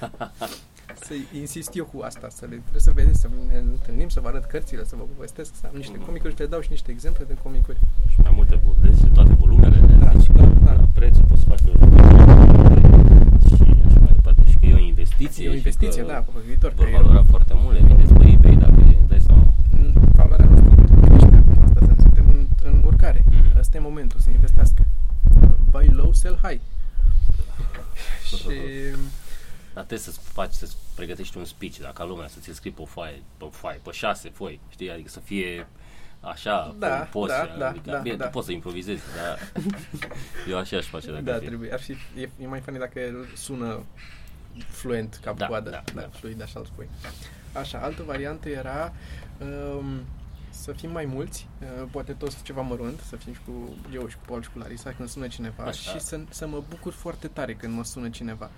să 1.05 1.13
insist 1.39 1.75
eu 1.75 1.85
cu 1.85 2.01
asta, 2.01 2.27
să 2.29 2.45
le 2.49 2.55
trebuie 2.55 2.81
să 2.81 2.91
vedeți, 2.91 3.19
să 3.19 3.27
ne 3.47 3.57
întâlnim, 3.57 4.09
să 4.09 4.19
vă 4.19 4.27
arăt 4.27 4.45
cărțile, 4.45 4.83
să 4.83 4.95
vă 4.95 5.03
povestesc, 5.15 5.51
să 5.59 5.65
am 5.69 5.75
niște 5.75 5.97
Mhm. 5.97 6.05
comicuri 6.05 6.33
și 6.33 6.39
le 6.39 6.45
dau 6.45 6.61
și 6.61 6.67
niște 6.71 6.91
exemple 6.91 7.23
de 7.27 7.35
comicuri. 7.43 7.77
și 8.11 8.19
mai 8.19 8.31
multe 8.35 8.59
vezi 8.81 9.05
toate 9.07 9.33
volumele, 9.33 9.75
Da, 9.99 10.11
deci 10.11 10.27
că 10.27 10.41
da. 10.63 10.73
la 10.73 10.87
prețul 10.93 11.23
poți 11.29 11.41
să 11.41 11.47
faci 11.47 11.59
și 11.59 11.65
așa 13.87 13.99
mai 13.99 14.11
departe. 14.13 14.41
Și 14.49 14.55
că 14.59 14.65
e 14.65 14.73
o 14.73 14.77
investiție. 14.77 15.45
E 15.45 15.49
o 15.49 15.53
investiție, 15.53 16.01
și 16.01 16.05
că 16.07 16.11
da, 16.13 16.19
pe 16.33 16.39
viitor. 16.45 16.69
că 16.69 16.75
Vor 16.77 16.87
e- 16.87 16.91
valora 16.91 17.23
foarte 17.29 17.53
mult, 17.55 17.73
le 17.79 17.83
vindeți 17.85 18.13
pe 18.13 18.25
eBay 18.27 18.55
dacă 18.55 18.79
îți 18.87 19.07
dai 19.07 19.21
seama. 19.27 19.43
N- 19.77 19.93
valoarea 20.17 20.45
noastră 20.45 20.69
nu 20.69 21.07
crește 21.07 21.35
acum, 21.35 21.63
asta 21.63 21.79
sunt- 21.85 21.99
suntem 21.99 22.25
în, 22.33 22.47
în 22.63 22.81
urcare. 22.85 23.23
Mhm. 23.25 23.57
Asta 23.57 23.77
e 23.77 23.79
momentul, 23.79 24.19
să 24.19 24.29
investească. 24.29 24.81
Buy 26.07 26.13
low, 26.13 26.13
sell 26.13 26.39
high. 26.41 26.61
și 28.25 28.43
Dar 29.73 29.85
trebuie 29.85 29.99
să 29.99 30.11
faci, 30.11 30.51
să 30.53 30.67
pregătești 30.95 31.37
un 31.37 31.45
speech, 31.45 31.77
dacă 31.77 32.03
lumea 32.03 32.27
să 32.27 32.39
ți-l 32.39 32.53
scrii 32.53 32.71
pe 32.71 32.81
o 32.81 32.85
foaie, 32.85 33.21
pe 33.37 33.43
o 33.43 33.49
foaie, 33.49 33.79
pe 33.83 33.91
șase 33.91 34.29
foi, 34.29 34.59
știi? 34.69 34.91
Adică 34.91 35.09
să 35.09 35.19
fie 35.19 35.67
așa, 36.19 36.75
Da, 36.79 36.87
poți, 36.87 37.33
da, 37.33 37.55
da, 37.57 37.67
adică, 37.69 37.91
da, 37.91 37.97
bine, 37.97 38.15
da. 38.15 38.23
tu 38.25 38.29
poți 38.31 38.45
să 38.45 38.51
improvizezi, 38.51 39.01
dar 39.15 39.39
eu 40.49 40.57
așa 40.57 40.77
aș 40.77 40.85
face 40.85 41.11
dacă 41.11 41.21
da, 41.21 41.33
ar 41.33 41.39
fi. 41.39 41.45
trebuie. 41.45 41.73
Ar 41.73 41.79
fi, 41.79 41.91
e, 42.15 42.29
e 42.41 42.47
mai 42.47 42.59
funny 42.59 42.79
dacă 42.79 42.99
sună 43.35 43.83
fluent 44.67 45.19
ca 45.23 45.33
Da, 45.33 45.45
coadă. 45.45 45.69
da, 45.69 45.83
da, 45.93 46.01
da. 46.01 46.07
fluid, 46.11 46.41
așa 46.41 46.59
îl 46.59 46.65
spui. 46.65 46.89
Așa, 47.53 47.79
altă 47.79 48.03
variantă 48.03 48.49
era 48.49 48.93
um, 49.77 50.01
să 50.61 50.71
fim 50.71 50.91
mai 50.91 51.05
mulți, 51.05 51.47
uh, 51.61 51.87
poate 51.91 52.11
toți 52.13 52.37
ceva 52.43 52.61
mărunt, 52.61 52.99
să 53.09 53.15
fim 53.15 53.33
și 53.33 53.39
cu 53.45 53.75
eu 53.93 54.07
și 54.07 54.15
cu 54.15 54.21
Paul 54.27 54.41
și 54.41 54.49
cu 54.53 54.59
Larisa 54.59 54.91
când 54.97 55.09
sună 55.09 55.27
cineva 55.27 55.63
Așa. 55.63 55.91
și 55.91 55.99
să, 55.99 56.19
să 56.29 56.47
mă 56.47 56.63
bucur 56.69 56.93
foarte 56.93 57.27
tare 57.27 57.53
când 57.53 57.73
mă 57.75 57.83
sună 57.83 58.09
cineva. 58.09 58.49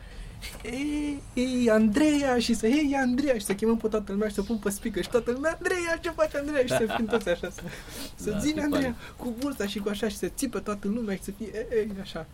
Ei, 0.64 1.22
ei, 1.34 1.70
Andreea 1.70 2.40
și 2.40 2.54
să, 2.54 2.68
hei, 2.68 2.96
Andreea 3.02 3.34
și 3.34 3.46
să 3.46 3.54
chemăm 3.54 3.78
pe 3.78 3.88
toată 3.88 4.12
lumea 4.12 4.28
și 4.28 4.34
să 4.34 4.42
pun 4.42 4.58
pe 4.58 4.70
speaker 4.70 5.04
și 5.04 5.10
toată 5.10 5.32
lumea, 5.32 5.52
Andreea, 5.58 5.98
ce 6.02 6.10
faci, 6.10 6.36
Andreea? 6.36 6.62
Și 6.62 6.68
să 6.88 6.94
fim 6.96 7.06
toți 7.06 7.30
așa, 7.30 7.50
să, 7.50 7.62
să 8.24 8.30
Da, 8.32 8.38
zine 8.38 8.54
ce 8.54 8.62
Andreea 8.62 8.96
fain. 9.16 9.16
cu 9.18 9.36
bursa 9.40 9.68
și 9.68 9.80
cu 9.80 9.90
așa 9.90 10.08
și 10.08 10.18
să 10.18 10.28
țipă 10.28 10.60
toată 10.60 10.88
lumea 10.88 11.16
și 11.16 11.24
să 11.24 11.32
fie, 11.32 11.48
ei, 11.54 11.66
ei, 11.78 11.92
așa. 12.02 12.26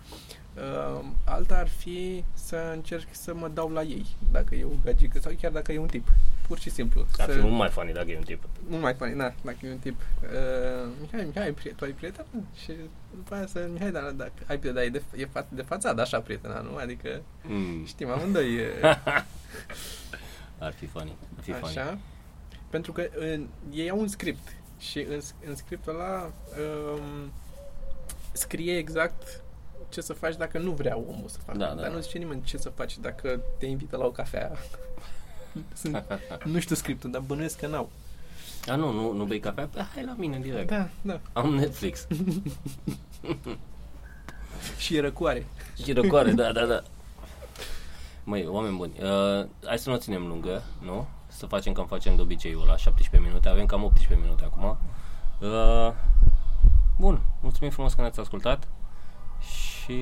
Uh, 0.55 1.05
alta 1.25 1.55
ar 1.55 1.67
fi 1.67 2.23
să 2.33 2.71
încerc 2.75 3.07
să 3.11 3.33
mă 3.35 3.47
dau 3.53 3.69
la 3.69 3.81
ei, 3.81 4.05
dacă 4.31 4.55
e 4.55 4.63
o 4.63 4.69
gagică 4.83 5.19
sau 5.19 5.31
chiar 5.41 5.51
dacă 5.51 5.71
e 5.71 5.79
un 5.79 5.87
tip. 5.87 6.07
Pur 6.47 6.59
și 6.59 6.69
simplu. 6.69 7.05
Ar 7.17 7.29
să, 7.29 7.35
fi 7.35 7.41
mult 7.41 7.53
mai 7.53 7.69
funny 7.69 7.93
dacă 7.93 8.11
e 8.11 8.17
un 8.17 8.23
tip. 8.23 8.43
mult 8.67 8.81
mai 8.81 8.93
funny, 8.93 9.15
da, 9.15 9.33
dacă 9.43 9.57
e 9.61 9.71
un 9.71 9.77
tip. 9.77 9.95
Uh, 10.23 10.89
Mihai, 11.01 11.25
Mihai, 11.25 11.51
priet, 11.51 11.75
tu 11.75 11.83
ai 11.83 11.91
prieten? 11.91 12.25
Și 12.63 12.71
după 13.15 13.35
aia 13.35 13.45
să, 13.47 13.67
Mihai, 13.71 13.91
dar 13.91 14.03
dacă 14.11 14.31
ai 14.47 14.57
prieten, 14.59 14.73
dar 14.73 14.83
e 14.83 14.89
de, 14.89 15.01
e 15.15 15.25
fa- 15.27 15.49
de 15.49 15.61
fațadă 15.61 16.01
așa 16.01 16.19
prietena, 16.21 16.59
nu? 16.59 16.75
Adică 16.75 17.21
Mm, 17.43 17.85
știm 17.85 18.09
amândoi 18.09 18.53
e, 18.55 18.67
ar 20.59 20.73
fi 20.73 20.85
funny, 20.85 21.15
ar 21.37 21.43
fi 21.43 21.51
funny. 21.51 21.77
așa. 21.77 21.97
Pentru 22.69 22.91
că 22.91 23.07
în, 23.15 23.47
ei 23.71 23.89
au 23.89 23.99
un 23.99 24.07
script 24.07 24.55
și 24.79 24.99
în, 24.99 25.19
în 25.47 25.55
scriptul 25.55 25.93
ăla 25.93 26.31
um, 26.93 27.31
scrie 28.31 28.77
exact 28.77 29.41
ce 29.89 30.01
să 30.01 30.13
faci 30.13 30.35
dacă 30.35 30.57
nu 30.59 30.71
vrea 30.71 30.97
omul 30.97 31.27
să 31.27 31.37
facă. 31.45 31.57
Da, 31.57 31.65
da, 31.67 31.73
Dar 31.73 31.87
da. 31.89 31.93
nu 31.95 31.99
zice 32.01 32.17
nimeni 32.17 32.41
ce 32.43 32.57
să 32.57 32.69
faci 32.69 32.97
dacă 32.97 33.39
te 33.57 33.65
invită 33.65 33.97
la 33.97 34.05
o 34.05 34.11
cafea. 34.11 34.51
Sunt, 35.81 36.03
nu 36.53 36.59
știu 36.59 36.75
scriptul, 36.75 37.11
dar 37.11 37.21
bănuiesc 37.21 37.59
că 37.59 37.67
n-au. 37.67 37.89
A, 38.67 38.75
nu, 38.75 38.91
nu, 38.91 39.11
nu 39.11 39.23
bei 39.23 39.39
cafea? 39.39 39.65
Păi, 39.71 39.85
hai 39.93 40.03
la 40.05 40.15
mine 40.17 40.39
direct. 40.39 40.69
Da, 40.69 40.87
da. 41.01 41.19
Am 41.33 41.53
Netflix. 41.55 42.07
Și 44.77 44.95
e 44.95 45.01
răcoare. 45.01 45.45
Și 45.83 45.91
răcoare, 45.93 46.31
da, 46.31 46.51
da, 46.51 46.65
da. 46.65 46.81
Măi, 48.23 48.45
oameni 48.47 48.75
buni, 48.77 48.91
uh, 49.01 49.45
hai 49.65 49.77
să 49.79 49.89
nu 49.89 49.95
o 49.95 49.99
ținem 49.99 50.27
lungă, 50.27 50.63
nu? 50.81 51.07
Să 51.27 51.45
facem 51.45 51.73
cam 51.73 51.85
facem 51.87 52.15
de 52.15 52.21
obiceiul 52.21 52.65
la 52.67 52.77
17 52.77 53.29
minute, 53.29 53.49
avem 53.49 53.65
cam 53.65 53.83
18 53.83 54.19
minute 54.21 54.43
acum. 54.43 54.77
Uh, 55.39 55.93
bun, 56.97 57.21
mulțumim 57.41 57.71
frumos 57.71 57.93
că 57.93 58.01
ne-ați 58.01 58.19
ascultat 58.19 58.67
și 59.39 59.93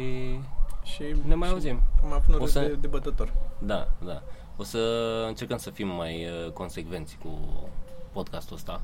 Și 0.84 1.04
ne 1.26 1.36
mai 1.36 1.48
și 1.48 1.54
auzim. 1.54 1.80
Am 2.04 2.12
avut 2.12 2.28
noroc 2.28 2.44
O 2.44 2.50
să- 2.50 2.60
de, 2.60 2.74
de 2.74 2.88
bătător. 2.88 3.34
Da, 3.60 3.88
da. 4.06 4.22
O 4.58 4.64
să 4.64 4.78
încercăm 5.28 5.58
să 5.58 5.70
fim 5.70 5.88
mai 5.88 6.26
uh, 6.26 6.52
consecvenți 6.52 7.18
cu 7.24 7.40
podcastul 8.12 8.56
ăsta. 8.56 8.82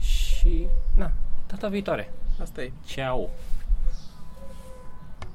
Și, 0.00 0.66
na, 0.94 1.12
data 1.46 1.68
viitoare. 1.68 2.12
Asta 2.40 2.62
e. 2.62 2.72
Ciao! 2.86 3.30